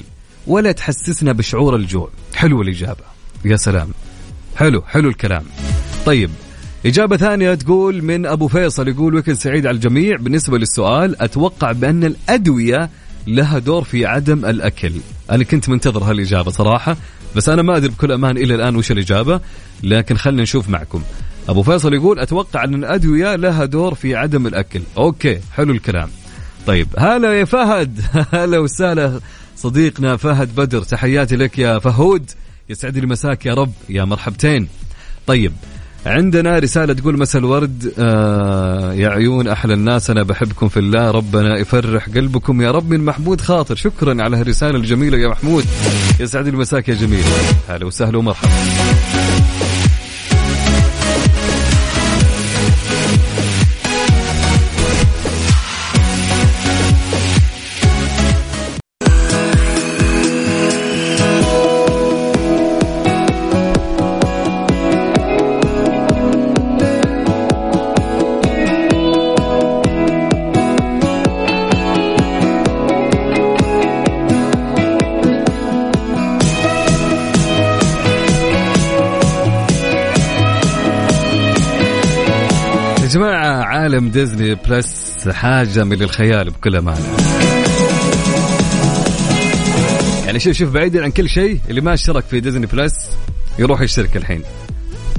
ولا 0.47 0.71
تحسسنا 0.71 1.31
بشعور 1.31 1.75
الجوع. 1.75 2.09
حلو 2.35 2.61
الإجابة. 2.61 3.03
يا 3.45 3.55
سلام. 3.55 3.89
حلو 4.55 4.81
حلو 4.81 5.09
الكلام. 5.09 5.43
طيب 6.05 6.29
إجابة 6.85 7.17
ثانية 7.17 7.53
تقول 7.53 8.01
من 8.01 8.25
أبو 8.25 8.47
فيصل 8.47 8.87
يقول 8.87 9.15
وكل 9.15 9.37
سعيد 9.37 9.67
على 9.67 9.75
الجميع. 9.75 10.17
بالنسبة 10.17 10.57
للسؤال 10.57 11.21
أتوقع 11.21 11.71
بأن 11.71 12.03
الأدوية 12.03 12.89
لها 13.27 13.59
دور 13.59 13.83
في 13.83 14.05
عدم 14.05 14.45
الأكل. 14.45 14.91
أنا 15.31 15.43
كنت 15.43 15.69
منتظر 15.69 16.03
هالإجابة 16.03 16.51
صراحة. 16.51 16.97
بس 17.35 17.49
أنا 17.49 17.61
ما 17.61 17.77
أدري 17.77 17.89
بكل 17.89 18.11
أمان 18.11 18.37
إلى 18.37 18.55
الآن 18.55 18.75
وش 18.75 18.91
الإجابة 18.91 19.41
لكن 19.83 20.17
خلينا 20.17 20.41
نشوف 20.41 20.69
معكم. 20.69 21.03
أبو 21.49 21.63
فيصل 21.63 21.93
يقول 21.93 22.19
أتوقع 22.19 22.63
أن 22.63 22.75
الأدوية 22.75 23.35
لها 23.35 23.65
دور 23.65 23.95
في 23.95 24.15
عدم 24.15 24.47
الأكل. 24.47 24.81
أوكي 24.97 25.39
حلو 25.53 25.73
الكلام. 25.73 26.09
طيب 26.67 26.87
هلا 26.97 27.33
يا 27.39 27.45
فهد. 27.45 28.01
هلا 28.33 28.59
وسهلا 28.59 29.19
صديقنا 29.55 30.17
فهد 30.17 30.55
بدر. 30.55 30.83
تحياتي 30.83 31.35
لك 31.35 31.59
يا 31.59 31.79
فهود. 31.79 32.31
يسعد 32.69 32.97
لي 32.97 33.07
مساك 33.07 33.45
يا 33.45 33.53
رب 33.53 33.73
يا 33.89 34.03
مرحبتين. 34.03 34.67
طيب 35.27 35.53
عندنا 36.05 36.59
رسالة 36.59 36.93
تقول 36.93 37.19
مساء 37.19 37.41
الورد 37.41 37.93
آه 37.99 38.93
يا 38.93 39.09
عيون 39.09 39.47
أحلى 39.47 39.73
الناس 39.73 40.09
أنا 40.09 40.23
بحبكم 40.23 40.67
في 40.67 40.77
الله 40.77 41.11
ربنا 41.11 41.57
يفرح 41.57 42.09
قلبكم 42.09 42.61
يا 42.61 42.71
رب 42.71 42.89
من 42.89 43.05
محمود 43.05 43.41
خاطر. 43.41 43.75
شكرا 43.75 44.23
على 44.23 44.37
هالرسالة 44.37 44.77
الجميلة 44.77 45.17
يا 45.17 45.27
محمود. 45.27 45.65
يسعد 46.19 46.47
لي 46.47 46.57
مساك 46.57 46.89
يا 46.89 46.93
جميل. 46.93 47.23
هلا 47.69 47.85
وسهلا 47.85 48.17
ومرحبا. 48.17 48.49
عالم 83.99 84.11
ديزني 84.11 84.55
بلس 84.55 85.13
حاجة 85.29 85.83
من 85.83 86.01
الخيال 86.01 86.49
بكل 86.49 86.75
أمانة. 86.75 87.17
يعني 90.25 90.39
شوف 90.39 90.53
شوف 90.53 90.69
بعيدا 90.69 91.03
عن 91.03 91.11
كل 91.11 91.29
شيء 91.29 91.59
اللي 91.69 91.81
ما 91.81 91.93
اشترك 91.93 92.23
في 92.23 92.39
ديزني 92.39 92.65
بلس 92.65 92.93
يروح 93.59 93.81
يشترك 93.81 94.17
الحين. 94.17 94.43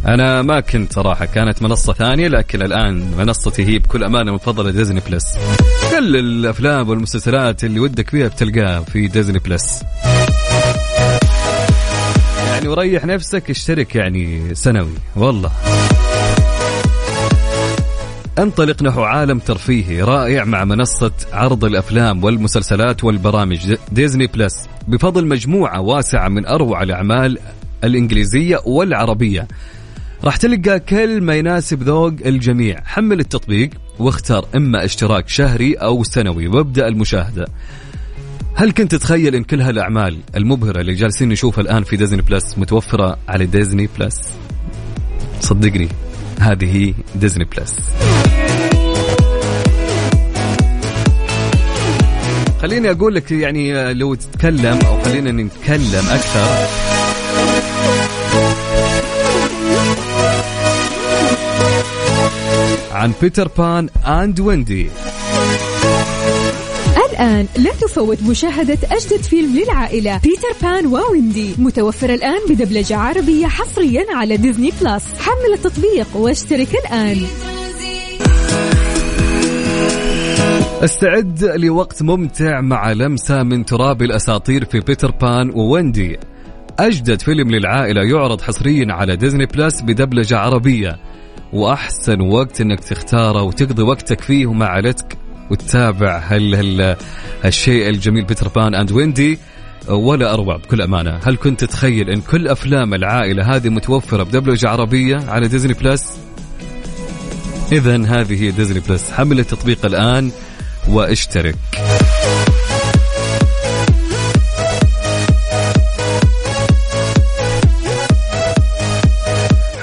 أنا 0.06 0.42
ما 0.42 0.60
كنت 0.60 0.92
صراحة 0.92 1.24
كانت 1.24 1.62
منصة 1.62 1.92
ثانية 1.92 2.28
لكن 2.28 2.62
الآن 2.62 3.10
منصتي 3.18 3.64
هي 3.64 3.78
بكل 3.78 4.04
أمانة 4.04 4.30
المفضله 4.30 4.70
ديزني 4.70 5.00
بلس 5.10 5.34
كل 5.90 6.16
الأفلام 6.16 6.88
والمسلسلات 6.88 7.64
اللي 7.64 7.80
ودك 7.80 8.10
فيها 8.10 8.28
بتلقاها 8.28 8.80
في 8.80 9.08
ديزني 9.08 9.38
بلس 9.38 9.82
يعني 12.46 12.68
وريح 12.68 13.04
نفسك 13.04 13.50
اشترك 13.50 13.94
يعني 13.94 14.54
سنوي. 14.54 14.94
والله. 15.16 15.50
أنطلق 18.40 18.82
نحو 18.82 19.02
عالم 19.02 19.38
ترفيهي 19.38 20.02
رائع 20.02 20.44
مع 20.44 20.64
منصة 20.64 21.12
عرض 21.32 21.64
الأفلام 21.64 22.24
والمسلسلات 22.24 23.04
والبرامج 23.04 23.76
ديزني 23.92 24.26
بلس. 24.26 24.68
بفضل 24.88 25.26
مجموعة 25.26 25.80
واسعة 25.80 26.28
من 26.28 26.46
أروع 26.46 26.82
الأعمال 26.82 27.38
الإنجليزية 27.84 28.60
والعربية. 28.66 29.48
راح 30.24 30.36
تلقى 30.36 30.80
كل 30.80 31.20
ما 31.20 31.34
يناسب 31.34 31.82
ذوق 31.82 32.12
الجميع. 32.26 32.80
حمل 32.84 33.20
التطبيق 33.20 33.70
واختار 33.98 34.46
إما 34.56 34.84
اشتراك 34.84 35.28
شهري 35.28 35.74
أو 35.74 36.04
سنوي 36.04 36.48
وابدأ 36.48 36.88
المشاهدة. 36.88 37.46
هل 38.54 38.70
كنت 38.72 38.94
تتخيل 38.94 39.34
إن 39.34 39.44
كل 39.44 39.60
هالأعمال 39.60 40.18
المبهرة 40.36 40.80
اللي 40.80 40.94
جالسين 40.94 41.28
نشوفها 41.28 41.62
الآن 41.62 41.84
في 41.84 41.96
ديزني 41.96 42.22
بلس 42.22 42.58
متوفرة 42.58 43.18
على 43.28 43.46
ديزني 43.46 43.88
بلس؟ 43.98 44.28
صدقني. 45.40 45.88
هذه 46.40 46.94
ديزني 47.14 47.44
بلس. 47.44 47.74
خليني 52.62 52.90
أقول 52.90 53.14
لك 53.14 53.30
يعني 53.30 53.74
آه، 53.74 53.92
لو 53.92 54.14
تتكلم 54.14 54.78
أو 54.86 55.00
خلينا 55.02 55.32
نتكلم 55.32 56.04
أكثر. 56.10 56.66
عن 62.92 63.12
بيتر 63.22 63.48
بان 63.48 63.88
and 64.06 64.40
ويندي 64.40 64.88
الآن 67.20 67.46
لا 67.58 67.70
تفوت 67.70 68.22
مشاهدة 68.22 68.78
أجدد 68.90 69.22
فيلم 69.22 69.58
للعائلة 69.58 70.20
بيتر 70.24 70.48
بان 70.62 70.86
وويندي. 70.86 71.54
متوفر 71.58 72.14
الآن 72.14 72.40
بدبلجة 72.50 72.96
عربية 72.96 73.46
حصريا 73.46 74.06
على 74.14 74.36
ديزني 74.36 74.72
بلس. 74.82 75.04
حمل 75.20 75.54
التطبيق 75.54 76.16
واشترك 76.16 76.68
الآن. 76.74 77.16
استعد 80.84 81.44
لوقت 81.44 82.02
ممتع 82.02 82.60
مع 82.60 82.92
لمسة 82.92 83.42
من 83.42 83.64
تراب 83.64 84.02
الأساطير 84.02 84.64
في 84.64 84.80
بيتر 84.80 85.10
بان 85.10 85.50
وويندي. 85.50 86.18
أجدد 86.78 87.20
فيلم 87.20 87.50
للعائلة 87.50 88.02
يعرض 88.02 88.40
حصريا 88.40 88.86
على 88.92 89.16
ديزني 89.16 89.46
بلس 89.46 89.82
بدبلجة 89.82 90.38
عربية. 90.38 90.98
وأحسن 91.52 92.20
وقت 92.20 92.60
أنك 92.60 92.80
تختاره 92.80 93.42
وتقضي 93.42 93.82
وقتك 93.82 94.20
فيه 94.20 94.52
مع 94.52 94.66
عائلتك 94.66 95.19
وتتابع 95.50 96.18
هال 96.18 96.54
هال 96.54 96.96
هالشيء 97.44 97.88
الجميل 97.88 98.24
بيتر 98.24 98.48
بان 98.48 98.74
and 98.74 98.92
ويندي 98.92 99.38
ولا 99.88 100.34
اروع 100.34 100.56
بكل 100.56 100.82
أمانة، 100.82 101.20
هل 101.24 101.36
كنت 101.36 101.64
تتخيل 101.64 102.10
إن 102.10 102.20
كل 102.20 102.48
أفلام 102.48 102.94
العائلة 102.94 103.56
هذه 103.56 103.68
متوفرة 103.68 104.22
بدبلجة 104.22 104.68
عربية 104.68 105.16
على 105.28 105.48
ديزني 105.48 105.72
بلس؟ 105.72 106.18
اذا 107.72 107.96
هذه 107.96 108.42
هي 108.42 108.50
ديزني 108.50 108.80
بلس، 108.88 109.10
حمل 109.10 109.38
التطبيق 109.38 109.86
الآن 109.86 110.30
واشترك. 110.88 111.56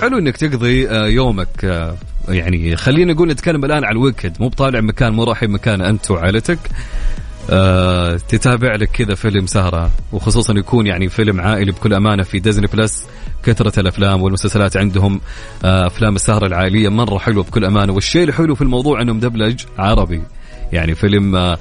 حلو 0.02 0.18
إنك 0.18 0.38
تقضي 0.38 0.90
آه، 0.90 1.08
يومك 1.08 1.66
آه، 1.66 1.96
يعني 2.30 2.76
خلينا 2.76 3.14
نقول 3.14 3.30
نتكلم 3.30 3.66
الآن 3.66 3.84
عن 3.84 3.92
ال 3.92 3.98
weekend 3.98 4.42
مو 4.42 4.48
بطالع 4.50 4.82
مكان 4.82 5.14
مو 5.14 5.24
رايحين 5.24 5.50
مكان 5.52 5.82
أنت 5.82 6.12
وعائلتك. 6.12 6.60
آه 7.50 8.18
تتابع 8.18 8.76
لك 8.76 8.90
كذا 8.92 9.16
فيلم 9.16 9.46
سهرة 9.46 9.92
وخصوصا 10.12 10.54
يكون 10.54 10.88
يعني 10.88 11.10
فيلم 11.10 11.42
عائلي 11.42 11.72
بكل 11.72 11.94
أمانة 11.94 12.24
في 12.24 12.40
ديزني 12.40 12.68
بلس 12.68 13.08
كثرة 13.44 13.80
الأفلام 13.80 14.22
والمسلسلات 14.22 14.78
عندهم 14.78 15.22
آه 15.66 15.88
أفلام 15.88 16.16
السهرة 16.16 16.48
العائلية 16.48 16.90
مرة 16.90 17.18
حلوة 17.18 17.44
بكل 17.44 17.66
أمانة. 17.66 17.94
والشيء 17.94 18.24
الحلو 18.24 18.56
في 18.56 18.62
الموضوع 18.62 19.02
أنه 19.02 19.14
مدبلج 19.14 19.64
عربي 19.78 20.22
يعني 20.72 20.96
فيلم 20.96 21.36
آه 21.36 21.58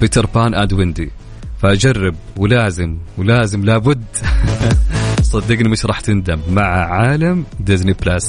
بيتر 0.00 0.26
بان 0.26 0.54
and 0.54 0.72
ويندي 0.72 1.10
فجرب 1.62 2.14
ولازم 2.36 2.98
ولازم 3.18 3.64
لابد. 3.64 4.04
صدقني 5.32 5.68
مش 5.68 5.86
راح 5.86 6.00
تندم. 6.00 6.40
مع 6.50 6.62
عالم 6.66 7.44
ديزني 7.60 7.92
بلس 7.92 8.24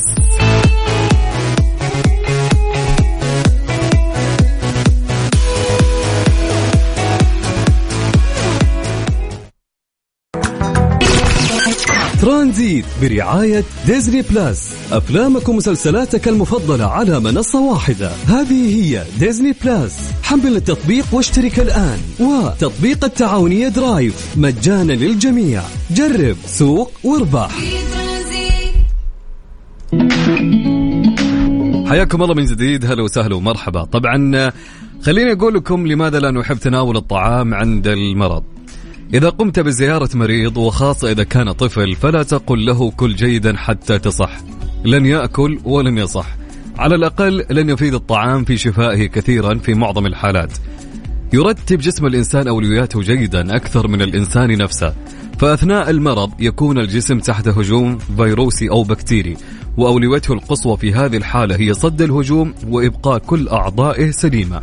ترانزيت 12.24 12.86
برعاية 13.02 13.64
ديزني 13.88 14.22
بلس 14.22 14.76
أفلامك 14.92 15.50
ومسلسلاتك 15.50 16.28
المفضلة 16.28 16.86
على 16.86 17.20
منصة 17.20 17.62
واحدة. 17.62 18.12
هذه 18.28 18.76
هي 18.76 19.04
ديزني 19.20 19.56
بلس 19.66 20.12
حمل 20.24 20.56
التطبيق 20.56 21.06
واشترك 21.12 21.60
الآن. 21.60 22.00
وتطبيق 22.20 23.06
التعاونية 23.06 23.68
درايف. 23.68 24.38
مجانا 24.38 24.94
للجميع. 24.94 25.62
جرب 25.92 26.38
سوق 26.46 26.92
واربح. 27.04 27.52
حياكم 31.90 32.24
الله 32.24 32.34
من 32.34 32.46
جديد. 32.46 32.86
هلا 32.86 33.04
وسهلا 33.04 33.36
ومرحبا. 33.36 33.84
طبعا 33.84 34.52
خليني 35.02 35.32
أقول 35.32 35.54
لكم 35.54 35.88
لماذا 35.88 36.20
لا 36.20 36.32
نحب 36.32 36.58
تناول 36.58 36.98
الطعام 36.98 37.54
عند 37.54 37.88
المرض. 37.88 38.44
إذا 39.14 39.30
قمت 39.30 39.60
بزيارة 39.60 40.10
مريض 40.14 40.58
وخاصة 40.58 41.12
إذا 41.12 41.24
كان 41.24 41.52
طفل 41.52 41.96
فلا 41.96 42.24
تقل 42.24 42.66
له 42.66 42.92
كل 42.92 43.16
جيدا 43.16 43.58
حتى 43.58 44.00
تصح. 44.00 44.32
لن 44.86 45.06
يأكل 45.06 45.60
ولن 45.64 45.98
يصح. 45.98 46.28
على 46.78 46.96
الأقل 46.96 47.46
لن 47.50 47.70
يفيد 47.70 47.94
الطعام 47.94 48.44
في 48.44 48.58
شفائه 48.58 49.06
كثيرا 49.06 49.58
في 49.58 49.74
معظم 49.74 50.06
الحالات. 50.06 50.52
يرتب 51.34 51.78
جسم 51.78 52.06
الإنسان 52.06 52.48
أولوياته 52.48 53.02
جيدا 53.02 53.56
أكثر 53.56 53.88
من 53.88 54.02
الإنسان 54.02 54.58
نفسه. 54.58 54.94
فأثناء 55.40 55.90
المرض 55.90 56.32
يكون 56.40 56.80
الجسم 56.80 57.20
تحت 57.20 57.48
هجوم 57.48 57.98
فيروسي 57.98 58.70
أو 58.70 58.84
بكتيري 58.84 59.38
وأولويته 59.78 60.34
القصوى 60.34 60.78
في 60.78 60.94
هذه 60.94 61.18
الحالة 61.18 61.56
هي 61.56 61.74
صد 61.74 62.02
الهجوم 62.02 62.54
وإبقاء 62.70 63.18
كل 63.18 63.48
أعضائه 63.48 64.12
سليمة. 64.12 64.62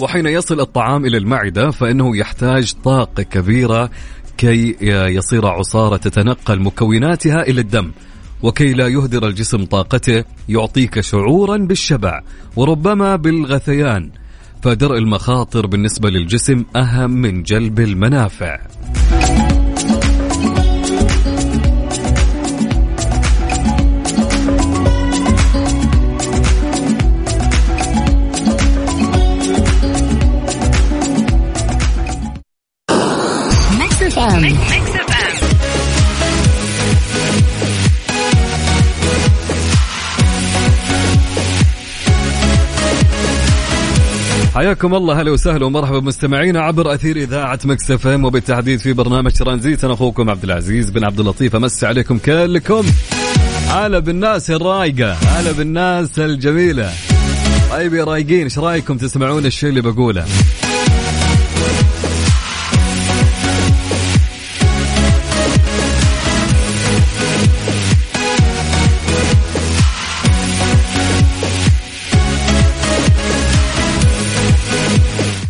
وحين 0.00 0.26
يصل 0.26 0.60
الطعام 0.60 1.06
إلى 1.06 1.16
المعدة 1.16 1.70
فإنه 1.70 2.16
يحتاج 2.16 2.72
طاقة 2.84 3.22
كبيرة 3.22 3.90
كي 4.38 4.76
يصير 5.16 5.46
عصارة 5.46 5.96
تتنقل 5.96 6.60
مكوناتها 6.60 7.42
إلى 7.42 7.60
الدم 7.60 7.90
وكي 8.42 8.72
لا 8.72 8.88
يهدر 8.88 9.26
الجسم 9.26 9.64
طاقته 9.64 10.24
يعطيك 10.48 11.00
شعورا 11.00 11.56
بالشبع 11.56 12.20
وربما 12.56 13.16
بالغثيان. 13.16 14.10
فدرء 14.62 14.98
المخاطر 14.98 15.66
بالنسبة 15.66 16.10
للجسم 16.10 16.64
أهم 16.76 17.10
من 17.10 17.42
جلب 17.42 17.80
المنافع. 17.80 18.58
حياكم 44.54 44.94
الله 44.94 45.20
هلا 45.20 45.30
وسهلا 45.30 45.66
ومرحبا 45.66 45.98
بمستمعينا 45.98 46.60
عبر 46.60 46.94
أثير 46.94 47.16
إذاعة 47.16 47.58
مكس 47.64 47.90
اف 47.90 48.06
ام 48.06 48.24
وبالتحديد 48.24 48.78
في 48.80 48.92
برنامج 48.92 49.32
ترانزيت 49.32 49.84
أنا 49.84 49.94
أخوكم 49.94 50.30
عبد 50.30 50.44
العزيز 50.44 50.90
بن 50.90 51.04
عبد 51.04 51.20
اللطيف. 51.20 51.56
امسي 51.56 51.86
عليكم 51.86 52.18
كلكم. 52.18 52.82
هلا 53.68 53.98
بالناس 53.98 54.50
الرايقة 54.50 55.12
هلا 55.12 55.52
بالناس 55.52 56.18
الجميلة. 56.18 56.92
طيب 57.70 57.94
يا 57.94 58.04
رايقين 58.04 58.42
إيش 58.42 58.58
رأيكم 58.58 58.96
تسمعون 58.96 59.46
الشيء 59.46 59.68
اللي 59.68 59.80
بقوله؟ 59.80 60.24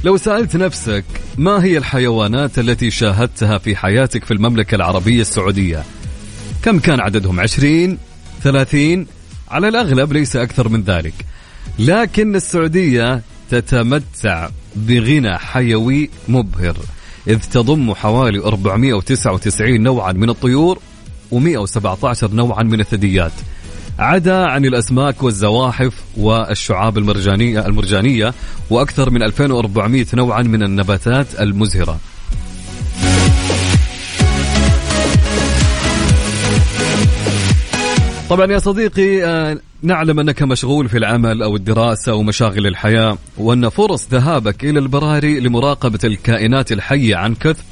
لو 0.05 0.17
سألت 0.17 0.57
نفسك 0.57 1.05
ما 1.39 1.65
هي 1.65 1.79
الحيوانات 1.79 2.59
التي 2.59 2.91
شاهدتها 2.91 3.59
في 3.59 3.77
حياتك 3.77 4.25
في 4.25 4.31
المملكة 4.31 4.75
العربية 4.75 5.21
السعودية؟ 5.21 5.85
كم 6.63 6.79
كان 6.79 7.01
عددهم؟ 7.01 7.41
عشرين؟ 7.41 7.99
ثلاثين؟ 8.43 9.07
على 9.51 9.69
الأغلب 9.69 10.13
ليس 10.13 10.37
أكثر 10.37 10.69
من 10.69 10.83
ذلك. 10.83 11.15
لكن 11.79 12.37
السعودية 12.37 13.23
تتمتع 13.51 14.49
بغنى 14.77 15.39
حيوي 15.39 16.11
مبهر 16.29 16.77
إذ 17.29 17.39
تضم 17.39 17.95
حوالي 17.95 18.39
499 18.39 19.81
نوعا 19.83 20.13
من 20.13 20.31
الطيور 20.31 20.79
و117 21.33 22.25
نوعا 22.25 22.63
من 22.63 22.81
الثدييات. 22.81 23.33
عدا 24.01 24.47
عن 24.47 24.65
الأسماك 24.65 25.23
والزواحف 25.23 25.95
والشعاب 26.17 26.99
المرجانية 26.99 27.67
المرجانية 27.67 28.35
وأكثر 28.71 29.11
من 29.11 29.23
2400 29.23 30.07
نوعا 30.15 30.43
من 30.43 30.63
النباتات 30.63 31.41
المزهرة. 31.41 31.99
طبعا 38.31 38.53
يا 38.53 38.59
صديقي 38.59 39.25
آه، 39.25 39.59
نعلم 39.83 40.21
أنك 40.21 40.43
مشغول 40.43 40.89
في 40.89 40.99
العمل 40.99 41.43
أو 41.43 41.57
الدراسة 41.57 42.15
ومشاغل 42.15 42.67
الحياة 42.67 43.19
وأن 43.39 43.69
فرص 43.69 44.09
ذهابك 44.11 44.65
إلى 44.65 44.79
البراري 44.79 45.41
لمراقبة 45.41 45.99
الكائنات 46.05 46.73
الحية 46.73 47.17
عن 47.17 47.35
كثب 47.35 47.65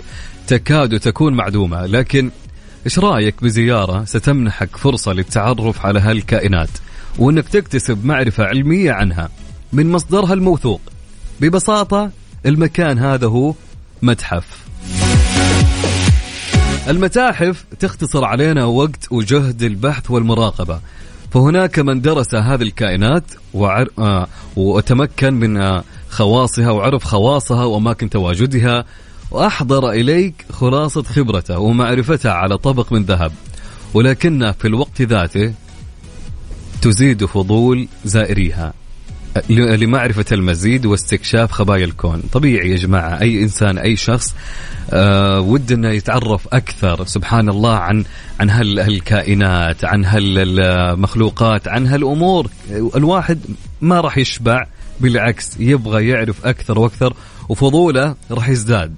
تكاد 0.47 1.01
تكون 1.01 1.35
معدومة 1.35 1.87
لكن 1.87 2.31
إيش 2.89 2.99
رأيك 2.99 3.43
بزيارة 3.43 4.05
ستمنحك 4.05 4.77
فرصة 4.77 5.13
للتعرف 5.13 5.87
على 5.87 6.01
هالكائنات 6.01 6.69
وإنك 7.19 7.49
تكتسب 7.49 8.05
معرفة 8.05 8.45
علمية 8.45 8.93
عنها 8.93 9.29
من 9.73 9.91
مصدرها 9.93 10.35
الموثوق؟ 10.35 10.81
ببساطة 11.41 12.11
المكان 12.47 12.99
هذا 12.99 13.27
هو 13.27 13.55
متحف. 14.03 14.67
المتاحف 16.89 17.65
تختصر 17.79 18.25
علينا 18.25 18.65
وقت 18.65 19.13
وجهد 19.13 19.63
البحث 19.63 20.11
والمراقبة. 20.11 20.81
فهناك 21.31 21.79
من 21.79 22.01
درس 22.01 22.35
هذه 22.35 22.63
الكائنات 22.63 23.25
وعر... 23.55 23.89
آه 23.99 24.27
وتمكن 24.57 25.35
من 25.35 25.57
آه 25.57 25.85
خواصها 26.11 26.71
وعرف 26.71 27.05
خواصها 27.05 27.65
وأماكن 27.65 28.11
تواجدها. 28.11 28.85
وأحضر 29.31 29.91
إليك 29.91 30.35
خلاصة 30.53 31.03
خبرته 31.03 31.59
ومعرفته 31.59 32.31
على 32.31 32.59
طبق 32.59 32.93
من 32.93 33.03
ذهب. 33.03 33.33
ولكن 33.95 34.53
في 34.53 34.69
الوقت 34.69 35.03
ذاته 35.03 35.53
تزيد 36.83 37.25
فضول 37.25 37.89
زائريها 38.05 38.73
لمعرفة 39.51 40.25
المزيد 40.33 40.87
واستكشاف 40.87 41.53
خبايا 41.53 41.85
الكون. 41.85 42.23
طبيعي 42.33 42.71
يا 42.71 42.77
جماعة 42.77 43.21
أي 43.21 43.43
إنسان 43.43 43.79
أي 43.79 43.97
شخص 43.97 44.35
آه 44.91 45.41
ودنا 45.41 45.93
يتعرف 45.93 46.49
أكثر 46.53 47.07
سبحان 47.07 47.49
الله 47.49 47.75
عن 47.75 48.05
عن 48.41 48.51
هالكائنات 48.51 49.85
عن 49.85 50.05
هالمخلوقات 50.05 51.69
عن 51.69 51.87
هالأمور. 51.87 52.51
الواحد 52.71 53.39
ما 53.81 54.01
راح 54.01 54.19
يشبع 54.19 54.67
بالعكس 55.01 55.57
يبغى 55.61 56.09
يعرف 56.09 56.47
أكثر 56.47 56.79
وأكثر 56.79 57.15
وفضوله 57.49 58.15
راح 58.31 58.49
يزداد. 58.49 58.95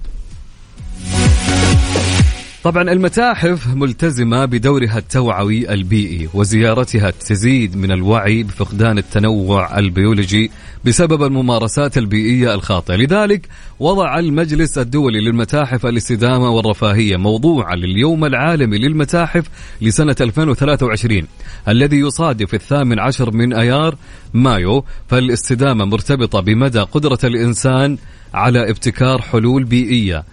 طبعا 2.63 2.91
المتاحف 2.91 3.67
ملتزمة 3.67 4.45
بدورها 4.45 4.97
التوعوي 4.97 5.73
البيئي 5.73 6.29
وزيارتها 6.33 7.09
تزيد 7.11 7.77
من 7.77 7.91
الوعي 7.91 8.43
بفقدان 8.43 8.97
التنوع 8.97 9.79
البيولوجي 9.79 10.51
بسبب 10.85 11.23
الممارسات 11.23 11.97
البيئية 11.97 12.53
الخاطئة. 12.53 12.95
لذلك 12.95 13.47
وضع 13.79 14.19
المجلس 14.19 14.77
الدولي 14.77 15.19
للمتاحف 15.19 15.85
الاستدامة 15.85 16.49
والرفاهية 16.49 17.17
موضوعا 17.17 17.75
لليوم 17.75 18.25
العالمي 18.25 18.77
للمتاحف 18.77 19.45
لسنة 19.81 20.15
2023 20.21 21.27
الذي 21.67 21.97
يصادف 21.97 22.53
الثامن 22.53 22.99
عشر 22.99 23.31
من 23.31 23.53
أيار 23.53 23.95
مايو 24.33 24.85
فالاستدامة 25.07 25.85
مرتبطة 25.85 26.39
بمدى 26.39 26.79
قدرة 26.79 27.19
الإنسان 27.23 27.97
على 28.33 28.69
ابتكار 28.69 29.21
حلول 29.21 29.63
بيئية 29.63 30.23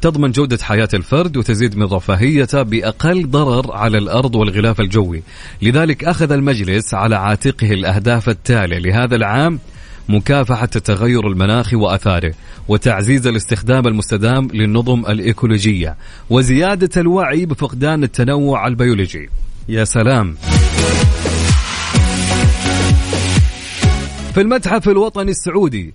تضمن 0.00 0.32
جودة 0.32 0.58
حياة 0.62 0.88
الفرد 0.94 1.36
وتزيد 1.36 1.76
من 1.76 1.86
رفاهيته 1.86 2.62
بأقل 2.62 3.30
ضرر 3.30 3.72
على 3.72 3.98
الأرض 3.98 4.34
والغلاف 4.34 4.80
الجوي. 4.80 5.22
لذلك 5.62 6.04
أخذ 6.04 6.32
المجلس 6.32 6.94
على 6.94 7.16
عاتقه 7.16 7.70
الأهداف 7.70 8.28
التالية 8.28 8.78
لهذا 8.78 9.16
العام 9.16 9.58
مكافحة 10.08 10.68
التغير 10.76 11.26
المناخي 11.26 11.76
وأثاره 11.76 12.34
وتعزيز 12.68 13.26
الاستخدام 13.26 13.86
المستدام 13.86 14.48
للنظم 14.54 15.06
الإيكولوجية 15.06 15.96
وزيادة 16.30 17.00
الوعي 17.00 17.46
بفقدان 17.46 18.04
التنوع 18.04 18.66
البيولوجي. 18.66 19.28
يا 19.68 19.84
سلام. 19.84 20.36
في 24.34 24.40
المتحف 24.40 24.88
الوطني 24.88 25.30
السعودي 25.30 25.94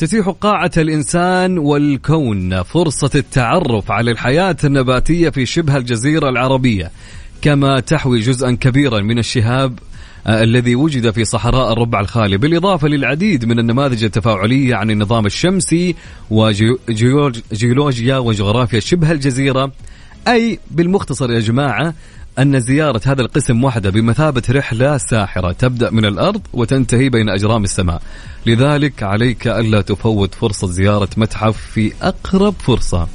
تتيح 0.00 0.28
قاعة 0.28 0.70
الإنسان 0.76 1.58
والكون 1.58 2.62
فرصة 2.62 3.10
التعرف 3.14 3.90
على 3.90 4.10
الحياة 4.10 4.56
النباتية 4.64 5.28
في 5.28 5.46
شبه 5.46 5.76
الجزيرة 5.76 6.28
العربية 6.28 6.90
كما 7.42 7.80
تحوي 7.80 8.20
جزءا 8.20 8.52
كبيرا 8.52 9.00
من 9.00 9.18
الشهاب 9.18 9.78
آه، 10.26 10.42
الذي 10.42 10.74
وجد 10.74 11.10
في 11.10 11.24
صحراء 11.24 11.72
الربع 11.72 12.00
الخالي. 12.00 12.36
بالإضافة 12.36 12.88
للعديد 12.88 13.44
من 13.44 13.58
النماذج 13.58 14.04
التفاعلية 14.04 14.74
عن 14.74 14.90
النظام 14.90 15.26
الشمسي 15.26 15.94
وجيولوجيا 16.30 18.18
وجغرافيا 18.18 18.80
شبه 18.80 19.12
الجزيرة 19.12 19.72
أي 20.28 20.58
بالمختصر 20.70 21.30
يا 21.30 21.40
جماعة 21.40 21.94
أن 22.38 22.60
زيارة 22.60 23.00
هذا 23.06 23.22
القسم 23.22 23.64
وحده 23.64 23.90
بمثابة 23.90 24.42
رحلة 24.50 24.98
ساحرة 24.98 25.52
تبدأ 25.52 25.90
من 25.90 26.04
الأرض 26.04 26.42
وتنتهي 26.52 27.08
بين 27.08 27.28
أجرام 27.28 27.64
السماء. 27.64 28.02
لذلك 28.46 29.02
عليك 29.02 29.46
ألا 29.46 29.80
تفوت 29.80 30.34
فرصة 30.34 30.66
زيارة 30.66 31.08
متحف 31.16 31.56
في 31.56 31.92
أقرب 32.02 32.54
فرصة. 32.58 33.08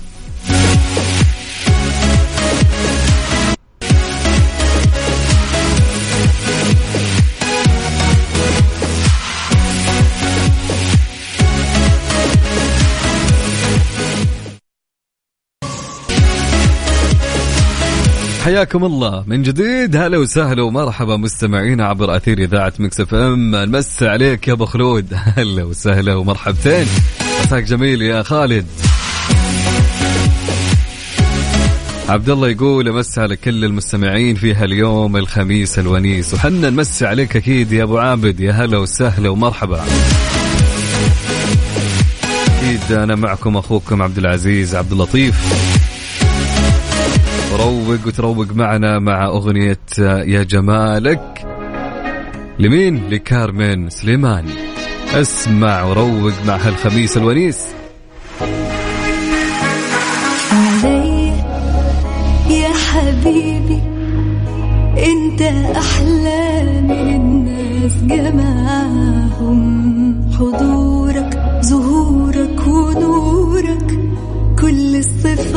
حياكم 18.45 18.85
الله. 18.85 19.23
من 19.27 19.43
جديد 19.43 19.95
هلا 19.95 20.17
وسهلا 20.17 20.61
ومرحبا 20.61 21.17
مستمعينا 21.17 21.85
عبر 21.85 22.15
أثير 22.15 22.37
إذاعة 22.37 22.73
مكس 22.79 22.99
إف 22.99 23.13
إم. 23.13 23.55
نمسي 23.55 24.03
عليك 24.03 24.47
يا 24.47 24.53
أبو 24.53 24.65
خلود. 24.65 25.13
هلا 25.37 25.63
وسهلا 25.63 26.15
ومرحبتين. 26.15 26.87
مساك 27.43 27.63
جميل 27.63 28.01
يا 28.01 28.23
خالد. 28.23 28.65
عبد 32.09 32.29
الله 32.29 32.49
يقول 32.49 32.87
أمس 32.87 33.19
على 33.19 33.35
كل 33.35 33.65
المستمعين 33.65 34.35
في 34.35 34.53
هاليوم 34.53 35.17
الخميس 35.17 35.79
الونيس. 35.79 36.33
وحنا 36.33 36.69
نمسي 36.69 37.05
عليك 37.05 37.35
أكيد 37.35 37.71
يا 37.71 37.83
أبو 37.83 37.97
عابد. 37.97 38.39
يا 38.39 38.51
هلا 38.51 38.77
وسهلا 38.77 39.29
ومرحبا. 39.29 39.83
أكيد 42.57 42.91
أنا 42.91 43.15
معكم 43.15 43.57
أخوكم 43.57 44.01
عبد 44.01 44.17
العزيز 44.17 44.75
عبد 44.75 44.91
اللطيف. 44.91 45.35
روق 47.55 48.07
وتروق 48.07 48.53
معنا 48.55 48.99
مع 48.99 49.25
أغنية 49.25 49.79
يا 49.99 50.43
جمالك. 50.43 51.45
لمين؟ 52.59 53.09
لكارمن 53.09 53.89
سليمان. 53.89 54.45
اسمع 55.13 55.83
وروق 55.83 56.33
مع 56.47 56.55
هالخميس 56.55 57.17
الونيس. 57.17 57.65
علي 60.51 61.33
يا 62.49 62.73
حبيبي 62.73 63.81
انت 64.97 65.41
أحلى 65.77 66.63
من 66.81 67.15
الناس 67.15 67.93
جمعهم. 68.03 69.65
حضورك 70.39 71.61
ظهورك 71.65 72.67
ونورك 72.67 73.99
كل 74.61 74.95
الصفات 74.95 75.55